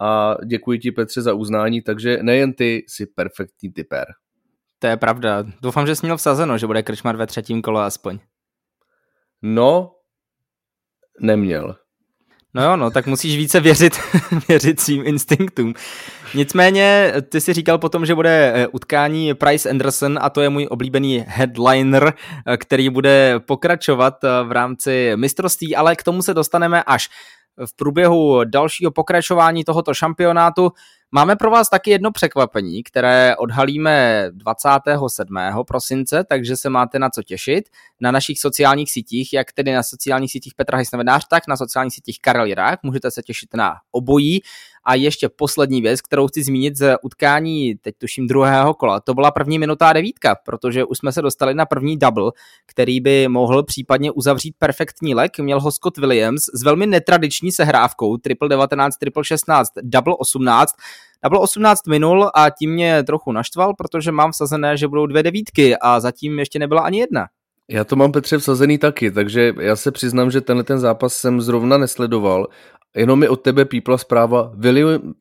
A 0.00 0.36
děkuji 0.46 0.78
ti 0.78 0.92
Petře 0.92 1.22
za 1.22 1.34
uznání, 1.34 1.82
takže 1.82 2.18
nejen 2.22 2.52
ty 2.52 2.84
jsi 2.88 3.06
perfektní 3.06 3.72
typer. 3.72 4.06
To 4.78 4.86
je 4.86 4.96
pravda. 4.96 5.44
Doufám, 5.62 5.86
že 5.86 5.96
jsi 5.96 6.06
měl 6.06 6.16
vsazeno, 6.16 6.58
že 6.58 6.66
bude 6.66 6.82
Krčmar 6.82 7.16
ve 7.16 7.26
třetím 7.26 7.62
kole 7.62 7.84
aspoň. 7.84 8.18
No, 9.42 9.90
neměl. 11.20 11.76
No 12.54 12.64
jo, 12.64 12.76
no, 12.76 12.90
tak 12.90 13.06
musíš 13.06 13.36
více 13.36 13.60
věřit, 13.60 14.00
věřit 14.48 14.80
svým 14.80 15.06
instinktům. 15.06 15.74
Nicméně, 16.34 17.12
ty 17.28 17.40
si 17.40 17.52
říkal 17.52 17.78
potom, 17.78 18.06
že 18.06 18.14
bude 18.14 18.52
eh, 18.54 18.66
utkání 18.66 19.34
Price 19.34 19.70
Anderson 19.70 20.18
a 20.22 20.30
to 20.30 20.40
je 20.40 20.48
můj 20.48 20.66
oblíbený 20.70 21.24
headliner, 21.28 22.12
eh, 22.46 22.56
který 22.56 22.90
bude 22.90 23.40
pokračovat 23.40 24.24
eh, 24.24 24.28
v 24.44 24.52
rámci 24.52 25.12
mistrovství, 25.16 25.76
ale 25.76 25.96
k 25.96 26.02
tomu 26.02 26.22
se 26.22 26.34
dostaneme 26.34 26.82
až 26.82 27.08
v 27.66 27.76
průběhu 27.76 28.44
dalšího 28.44 28.90
pokračování 28.90 29.64
tohoto 29.64 29.94
šampionátu. 29.94 30.72
Máme 31.12 31.36
pro 31.36 31.50
vás 31.50 31.68
taky 31.68 31.90
jedno 31.90 32.12
překvapení, 32.12 32.82
které 32.82 33.36
odhalíme 33.36 34.26
27. 34.32 35.36
prosince, 35.66 36.24
takže 36.24 36.56
se 36.56 36.70
máte 36.70 36.98
na 36.98 37.10
co 37.10 37.22
těšit 37.22 37.64
na 38.00 38.10
našich 38.10 38.40
sociálních 38.40 38.90
sítích, 38.90 39.32
jak 39.32 39.52
tedy 39.52 39.72
na 39.72 39.82
sociálních 39.82 40.32
sítích 40.32 40.54
Petra 40.54 40.76
Hejsnevenář, 40.76 41.26
tak 41.30 41.48
na 41.48 41.56
sociálních 41.56 41.94
sítích 41.94 42.18
Karel 42.20 42.46
Jirák. 42.46 42.82
Můžete 42.82 43.10
se 43.10 43.22
těšit 43.22 43.54
na 43.54 43.74
obojí. 43.92 44.40
A 44.84 44.94
ještě 44.94 45.28
poslední 45.28 45.82
věc, 45.82 46.00
kterou 46.00 46.26
chci 46.26 46.42
zmínit 46.42 46.76
z 46.76 46.96
utkání, 47.02 47.74
teď 47.74 47.94
tuším 47.98 48.26
druhého 48.26 48.74
kola, 48.74 49.00
to 49.00 49.14
byla 49.14 49.30
první 49.30 49.58
minutá 49.58 49.92
devítka, 49.92 50.34
protože 50.34 50.84
už 50.84 50.98
jsme 50.98 51.12
se 51.12 51.22
dostali 51.22 51.54
na 51.54 51.66
první 51.66 51.96
double, 51.96 52.32
který 52.66 53.00
by 53.00 53.28
mohl 53.28 53.62
případně 53.62 54.10
uzavřít 54.10 54.54
perfektní 54.58 55.14
lek. 55.14 55.38
Měl 55.38 55.60
ho 55.60 55.72
Scott 55.72 55.98
Williams 55.98 56.42
s 56.54 56.62
velmi 56.62 56.86
netradiční 56.86 57.52
sehrávkou, 57.52 58.16
triple 58.16 58.48
19, 58.48 58.96
triple 58.96 59.24
16, 59.24 59.72
double 59.82 60.14
18, 60.18 60.74
Double 61.24 61.38
18 61.38 61.86
minul 61.86 62.30
a 62.34 62.50
tím 62.50 62.72
mě 62.72 63.02
trochu 63.02 63.32
naštval, 63.32 63.74
protože 63.74 64.12
mám 64.12 64.32
vsazené, 64.32 64.76
že 64.76 64.88
budou 64.88 65.06
dvě 65.06 65.22
devítky 65.22 65.76
a 65.76 66.00
zatím 66.00 66.38
ještě 66.38 66.58
nebyla 66.58 66.82
ani 66.82 66.98
jedna. 66.98 67.26
Já 67.70 67.84
to 67.84 67.96
mám 67.96 68.12
Petře 68.12 68.38
vsazený 68.38 68.78
taky, 68.78 69.10
takže 69.10 69.54
já 69.60 69.76
se 69.76 69.92
přiznám, 69.92 70.30
že 70.30 70.40
tenhle 70.40 70.64
ten 70.64 70.78
zápas 70.78 71.14
jsem 71.14 71.40
zrovna 71.40 71.78
nesledoval. 71.78 72.46
Jenom 72.96 73.18
mi 73.18 73.28
od 73.28 73.36
tebe 73.36 73.64
pípla 73.64 73.98
zpráva. 73.98 74.52
William, 74.54 75.14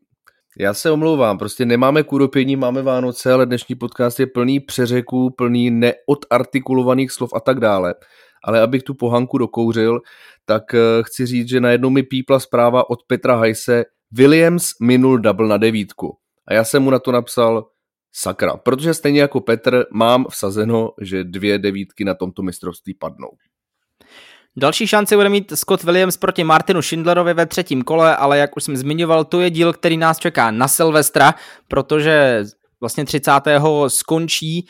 já 0.60 0.74
se 0.74 0.92
omlouvám, 0.92 1.38
prostě 1.38 1.66
nemáme 1.66 2.04
kůropění, 2.04 2.56
máme 2.56 2.82
Vánoce, 2.82 3.34
ale 3.34 3.46
dnešní 3.46 3.76
podcast 3.76 4.20
je 4.20 4.28
plný 4.28 4.60
přeřeků, 4.60 5.30
plný 5.30 5.72
neodartikulovaných 5.72 7.12
slov 7.12 7.34
a 7.34 7.40
tak 7.40 7.60
dále. 7.60 7.96
Ale 8.44 8.62
abych 8.62 8.84
tu 8.84 8.94
pohanku 8.94 9.38
dokouřil, 9.38 10.00
tak 10.46 10.74
eh, 10.74 10.80
chci 11.02 11.26
říct, 11.26 11.50
že 11.50 11.60
najednou 11.60 11.90
mi 11.90 12.04
pípla 12.04 12.40
zpráva 12.40 12.90
od 12.90 13.00
Petra 13.08 13.36
Hajse, 13.36 13.86
Williams 14.12 14.70
minul 14.82 15.18
double 15.18 15.48
na 15.48 15.58
devítku. 15.58 16.18
A 16.48 16.54
já 16.54 16.64
jsem 16.64 16.84
mu 16.84 16.90
na 16.90 17.00
to 17.00 17.12
napsal, 17.12 17.68
sakra, 18.14 18.58
protože 18.58 18.94
stejně 18.94 19.22
jako 19.22 19.42
Petr 19.42 19.86
mám 19.94 20.26
vsazeno, 20.30 20.90
že 21.02 21.24
dvě 21.24 21.60
devítky 21.60 22.06
na 22.06 22.14
tomto 22.14 22.42
mistrovství 22.42 22.94
padnou. 22.94 23.30
Další 24.58 24.88
šanci 24.88 25.16
bude 25.16 25.30
mít 25.30 25.52
Scott 25.56 25.84
Williams 25.84 26.18
proti 26.18 26.44
Martinu 26.44 26.82
Schindlerovi 26.82 27.34
ve 27.34 27.46
třetím 27.46 27.84
kole, 27.84 28.16
ale 28.16 28.38
jak 28.38 28.58
už 28.58 28.64
jsem 28.64 28.78
zmiňoval, 28.78 29.26
to 29.26 29.42
je 29.42 29.50
díl, 29.50 29.74
který 29.74 29.98
nás 29.98 30.18
čeká 30.18 30.52
na 30.52 30.68
Silvestra, 30.68 31.34
protože 31.68 32.44
vlastně 32.80 33.06
30. 33.06 33.32
skončí 33.88 34.68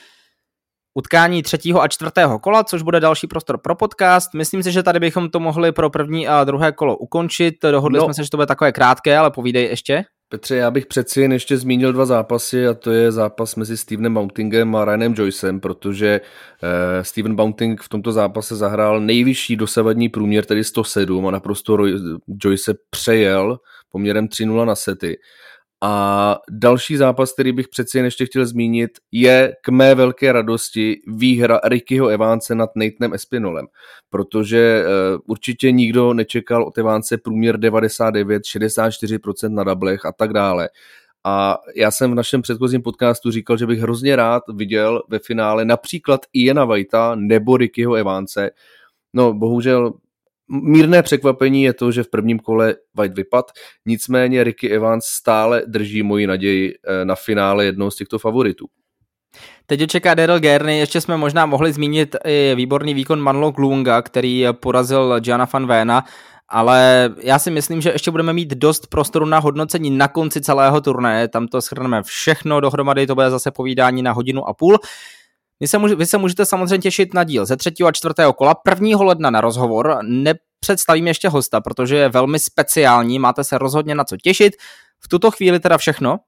utkání 0.98 1.44
třetího 1.44 1.82
a 1.82 1.88
čtvrtého 1.88 2.40
kola, 2.40 2.64
což 2.64 2.82
bude 2.82 3.00
další 3.00 3.28
prostor 3.28 3.58
pro 3.58 3.76
podcast. 3.76 4.34
Myslím 4.34 4.64
si, 4.64 4.72
že 4.72 4.84
tady 4.84 5.00
bychom 5.00 5.30
to 5.30 5.40
mohli 5.40 5.72
pro 5.72 5.90
první 5.90 6.28
a 6.28 6.44
druhé 6.44 6.72
kolo 6.72 6.98
ukončit. 6.98 7.56
Dohodli 7.72 7.98
no. 7.98 8.04
jsme 8.04 8.14
se, 8.14 8.24
že 8.24 8.30
to 8.30 8.38
bude 8.38 8.46
takové 8.46 8.72
krátké, 8.72 9.18
ale 9.18 9.32
povídej 9.32 9.66
ještě. 9.66 10.04
Petře, 10.30 10.56
já 10.56 10.72
bych 10.72 10.86
přeci 10.86 11.22
jen 11.22 11.32
ještě 11.32 11.58
zmínil 11.58 11.94
dva 11.94 12.06
zápasy 12.06 12.68
a 12.68 12.74
to 12.74 12.92
je 12.92 13.12
zápas 13.12 13.56
mezi 13.56 13.78
Stevenem 13.78 14.14
Mountingem 14.14 14.76
a 14.76 14.86
Ryanem 14.86 15.14
Joycem, 15.18 15.60
protože 15.60 16.22
eh, 16.64 17.04
Steven 17.04 17.36
Mounting 17.36 17.82
v 17.82 17.90
tomto 17.90 18.12
zápase 18.12 18.56
zahrál 18.56 19.00
nejvyšší 19.00 19.56
dosavadní 19.56 20.10
průměr, 20.10 20.46
tedy 20.46 20.64
107 20.64 21.28
a 21.28 21.32
naprosto 21.32 21.78
Joyce 22.44 22.74
přejel 22.90 23.58
poměrem 23.92 24.28
3-0 24.28 24.66
na 24.66 24.76
sety. 24.76 25.18
A 25.84 26.36
další 26.52 26.98
zápas, 26.98 27.34
který 27.34 27.52
bych 27.52 27.68
přeci 27.68 27.98
jen 27.98 28.06
ještě 28.06 28.26
chtěl 28.26 28.46
zmínit, 28.46 28.92
je 29.12 29.54
k 29.62 29.70
mé 29.70 29.96
velké 29.96 30.32
radosti 30.32 31.02
výhra 31.08 31.60
Rickyho 31.64 32.08
Evánce 32.08 32.56
nad 32.56 32.70
Natenem 32.76 33.14
Espinolem, 33.14 33.68
protože 34.10 34.84
uh, 34.86 35.22
určitě 35.26 35.72
nikdo 35.72 36.14
nečekal 36.14 36.64
od 36.64 36.78
Evánce 36.78 37.18
průměr 37.18 37.58
99, 37.58 38.44
64% 38.44 39.54
na 39.54 39.64
dablech 39.64 40.06
a 40.06 40.12
tak 40.12 40.34
dále. 40.34 40.70
A 41.24 41.58
já 41.76 41.92
jsem 41.92 42.12
v 42.12 42.16
našem 42.16 42.42
předchozím 42.42 42.82
podcastu 42.82 43.32
říkal, 43.32 43.58
že 43.58 43.68
bych 43.68 43.80
hrozně 43.80 44.16
rád 44.16 44.44
viděl 44.54 45.04
ve 45.10 45.20
finále 45.20 45.66
například 45.66 46.22
Iena 46.34 46.66
Vajta 46.66 47.16
nebo 47.16 47.58
Rickyho 47.58 47.94
Evánce. 47.96 48.52
No, 49.14 49.34
bohužel 49.34 49.94
Mírné 50.50 51.04
překvapení 51.04 51.64
je 51.64 51.74
to, 51.74 51.92
že 51.92 52.04
v 52.04 52.10
prvním 52.10 52.40
kole 52.40 52.76
White 52.98 53.16
vypad, 53.16 53.52
nicméně 53.86 54.44
Ricky 54.44 54.70
Evans 54.70 55.06
stále 55.06 55.62
drží 55.68 56.04
moji 56.04 56.28
naději 56.28 56.74
eh, 56.74 57.06
na 57.06 57.16
finále 57.16 57.66
jednoho 57.66 57.92
z 57.92 57.96
těchto 57.96 58.20
favoritů. 58.20 58.66
Teď 59.66 59.90
čeká 59.90 60.14
Daryl 60.14 60.40
Gerney, 60.40 60.80
ještě 60.80 61.02
jsme 61.02 61.18
možná 61.18 61.46
mohli 61.46 61.74
zmínit 61.74 62.16
i 62.26 62.54
výborný 62.56 62.94
výkon 62.94 63.20
Manlo 63.20 63.52
Glunga, 63.52 64.02
který 64.02 64.46
porazil 64.52 65.20
Gianna 65.20 65.48
van 65.54 65.68
Vena, 65.68 66.04
ale 66.50 67.10
já 67.22 67.40
si 67.40 67.52
myslím, 67.52 67.82
že 67.82 67.90
ještě 67.90 68.12
budeme 68.12 68.34
mít 68.34 68.50
dost 68.50 68.88
prostoru 68.88 69.26
na 69.26 69.40
hodnocení 69.40 69.90
na 69.90 70.08
konci 70.08 70.42
celého 70.42 70.82
turnaje, 70.82 71.28
tam 71.28 71.48
to 71.48 71.62
shrneme 71.62 72.04
všechno 72.04 72.60
dohromady, 72.60 73.08
to 73.08 73.16
bude 73.16 73.30
zase 73.30 73.52
povídání 73.52 74.02
na 74.02 74.12
hodinu 74.12 74.48
a 74.50 74.54
půl. 74.54 74.80
Vy 75.60 75.68
se, 75.68 75.78
může, 75.78 75.96
vy 75.96 76.06
se 76.06 76.18
můžete 76.18 76.46
samozřejmě 76.46 76.78
těšit 76.78 77.14
na 77.14 77.24
díl 77.24 77.46
ze 77.46 77.58
třetího 77.58 77.90
a 77.90 77.92
čtvrtého 77.92 78.34
kola. 78.34 78.56
1. 78.70 79.04
ledna 79.04 79.30
na 79.30 79.42
rozhovor 79.42 79.98
nepředstavím 80.04 81.08
ještě 81.08 81.30
hosta, 81.30 81.62
protože 81.62 81.96
je 81.96 82.10
velmi 82.10 82.40
speciální, 82.40 83.20
máte 83.20 83.44
se 83.44 83.58
rozhodně 83.58 83.96
na 83.96 84.04
co 84.04 84.18
těšit. 84.18 84.54
V 85.00 85.08
tuto 85.08 85.32
chvíli 85.32 85.60
teda 85.60 85.78
všechno. 85.78 86.20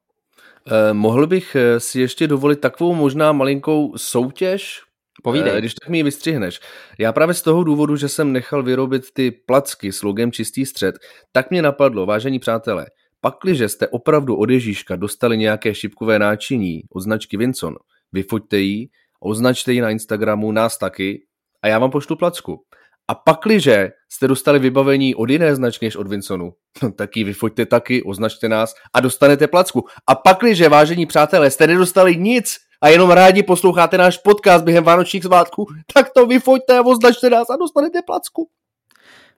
Eh, 0.67 0.93
mohl 0.93 1.27
bych 1.27 1.55
eh, 1.55 1.79
si 1.79 2.01
ještě 2.01 2.27
dovolit 2.27 2.59
takovou 2.59 2.95
možná 2.95 3.31
malinkou 3.31 3.97
soutěž, 3.97 4.81
Povídej. 5.23 5.53
Eh, 5.55 5.59
když 5.59 5.73
tak 5.73 5.89
mi 5.89 5.97
ji 5.97 6.03
vystřihneš. 6.03 6.59
Já 6.99 7.13
právě 7.13 7.35
z 7.35 7.41
toho 7.41 7.63
důvodu, 7.63 7.95
že 7.95 8.09
jsem 8.09 8.33
nechal 8.33 8.63
vyrobit 8.63 9.03
ty 9.13 9.31
placky 9.31 9.91
s 9.91 10.03
logem 10.03 10.31
Čistý 10.31 10.65
střed, 10.65 10.95
tak 11.31 11.51
mě 11.51 11.61
napadlo, 11.61 12.05
vážení 12.05 12.39
přátelé, 12.39 12.85
pakliže 13.21 13.69
jste 13.69 13.87
opravdu 13.87 14.35
od 14.35 14.49
Ježíška 14.49 14.95
dostali 14.95 15.37
nějaké 15.37 15.75
šipkové 15.75 16.19
náčiní 16.19 16.81
od 16.91 16.99
značky 16.99 17.37
Vinson, 17.37 17.75
vyfoďte 18.11 18.57
ji 18.57 18.89
označte 19.23 19.73
ji 19.73 19.81
na 19.81 19.89
Instagramu, 19.89 20.51
nás 20.51 20.77
taky 20.77 21.23
a 21.63 21.67
já 21.67 21.79
vám 21.79 21.91
pošlu 21.91 22.15
placku. 22.15 22.61
A 23.07 23.15
pakliže 23.15 23.89
jste 24.11 24.27
dostali 24.27 24.59
vybavení 24.59 25.15
od 25.15 25.29
jiné 25.29 25.55
značky 25.55 25.85
než 25.85 25.95
od 25.95 26.07
Vinsonu, 26.07 26.51
no, 26.83 26.91
tak 26.91 27.17
ji 27.17 27.23
vyfoďte 27.23 27.65
taky, 27.65 28.03
označte 28.03 28.49
nás 28.49 28.73
a 28.93 28.99
dostanete 28.99 29.47
placku. 29.47 29.85
A 30.07 30.15
pakliže, 30.15 30.69
vážení 30.69 31.05
přátelé, 31.05 31.51
jste 31.51 31.67
nedostali 31.67 32.17
nic 32.17 32.55
a 32.81 32.89
jenom 32.89 33.11
rádi 33.11 33.43
posloucháte 33.43 33.97
náš 33.97 34.17
podcast 34.17 34.65
během 34.65 34.83
Vánočních 34.83 35.23
svátků, 35.23 35.65
tak 35.93 36.09
to 36.13 36.25
vyfoďte 36.25 36.77
a 36.77 36.85
označte 36.85 37.29
nás 37.29 37.49
a 37.49 37.55
dostanete 37.55 38.01
placku. 38.01 38.49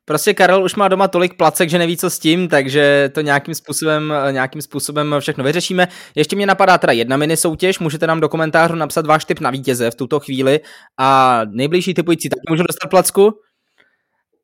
Prostě 0.05 0.33
Karel 0.33 0.63
už 0.63 0.75
má 0.75 0.87
doma 0.87 1.07
tolik 1.07 1.37
placek, 1.37 1.69
že 1.69 1.77
neví 1.77 1.97
co 1.97 2.09
s 2.09 2.19
tím, 2.19 2.47
takže 2.47 3.09
to 3.13 3.21
nějakým 3.21 3.55
způsobem, 3.55 4.13
nějakým 4.31 4.61
způsobem 4.61 5.15
všechno 5.19 5.43
vyřešíme. 5.43 5.87
Ještě 6.15 6.35
mě 6.35 6.45
napadá 6.45 6.77
teda 6.77 6.93
jedna 6.93 7.17
mini 7.17 7.37
soutěž, 7.37 7.79
můžete 7.79 8.07
nám 8.07 8.19
do 8.19 8.29
komentářů 8.29 8.75
napsat 8.75 9.05
váš 9.05 9.25
tip 9.25 9.39
na 9.39 9.49
vítěze 9.49 9.91
v 9.91 9.95
tuto 9.95 10.19
chvíli 10.19 10.59
a 10.99 11.41
nejbližší 11.49 11.93
typující 11.93 12.29
taky 12.29 12.41
můžu 12.49 12.63
dostat 12.63 12.89
placku. 12.89 13.31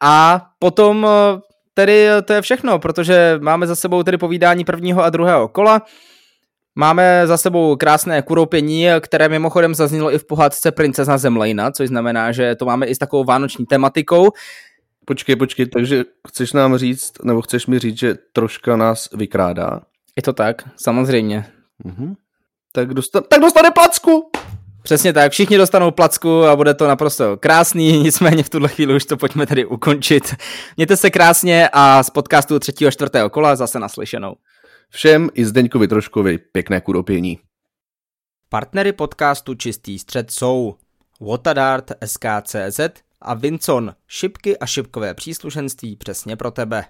A 0.04 0.42
potom 0.60 1.08
tedy 1.74 2.08
to 2.26 2.34
je 2.34 2.42
všechno, 2.42 2.80
protože 2.80 3.40
máme 3.42 3.68
za 3.68 3.76
sebou 3.76 4.04
tedy 4.04 4.18
povídání 4.18 4.66
prvního 4.66 5.04
a 5.04 5.10
druhého 5.10 5.48
kola. 5.48 5.82
Máme 6.76 7.28
za 7.28 7.38
sebou 7.38 7.76
krásné 7.76 8.22
kuropění, 8.22 8.88
které 9.00 9.30
mimochodem 9.30 9.76
zaznělo 9.76 10.14
i 10.14 10.18
v 10.18 10.28
pohádce 10.28 10.72
Princezna 10.72 11.18
Zemlejna, 11.18 11.72
což 11.72 11.88
znamená, 11.88 12.32
že 12.32 12.56
to 12.56 12.66
máme 12.66 12.86
i 12.86 12.96
s 12.96 12.98
takovou 12.98 13.24
vánoční 13.24 13.66
tematikou. 13.66 14.32
Počkej, 15.08 15.36
počkej, 15.36 15.66
takže 15.66 16.04
chceš 16.28 16.54
nám 16.54 16.78
říct, 16.78 17.24
nebo 17.24 17.42
chceš 17.42 17.68
mi 17.68 17.80
říct, 17.80 18.00
že 18.00 18.16
troška 18.34 18.76
nás 18.76 19.10
vykrádá? 19.14 19.82
Je 20.16 20.24
to 20.24 20.34
tak, 20.34 20.70
samozřejmě. 20.76 21.46
Mhm. 21.84 22.16
Tak, 22.72 22.92
dostan- 22.92 23.22
tak 23.22 23.42
dostane 23.42 23.72
placku! 23.72 24.32
Přesně 24.84 25.14
tak, 25.14 25.32
všichni 25.32 25.58
dostanou 25.58 25.92
placku 25.92 26.44
a 26.44 26.56
bude 26.56 26.74
to 26.74 26.88
naprosto 26.88 27.38
krásný, 27.38 27.92
nicméně 28.04 28.44
v 28.44 28.50
tuhle 28.50 28.70
chvíli 28.70 28.96
už 28.96 29.06
to 29.06 29.18
pojďme 29.18 29.46
tedy 29.46 29.66
ukončit. 29.66 30.36
Mějte 30.78 30.98
se 30.98 31.10
krásně 31.10 31.70
a 31.74 32.04
z 32.04 32.10
podcastu 32.10 32.60
třetího 32.60 32.88
a 32.88 32.92
čtvrtého 32.92 33.30
kola 33.30 33.56
zase 33.56 33.80
naslyšenou. 33.80 34.36
Všem 34.90 35.30
i 35.34 35.46
Zdeňkovi 35.46 35.88
Troškovi 35.88 36.38
pěkné 36.38 36.82
kuropění. 36.82 37.40
Partnery 38.50 38.94
podcastu 38.94 39.54
Čistý 39.54 40.00
střed 40.00 40.32
jsou 40.32 40.76
Watadart 41.22 41.92
SKCZ 42.06 42.80
a 43.28 43.34
Vincon, 43.34 43.96
šipky 44.08 44.58
a 44.58 44.66
šipkové 44.66 45.14
příslušenství 45.14 45.96
přesně 45.96 46.36
pro 46.36 46.52
tebe. 46.52 46.86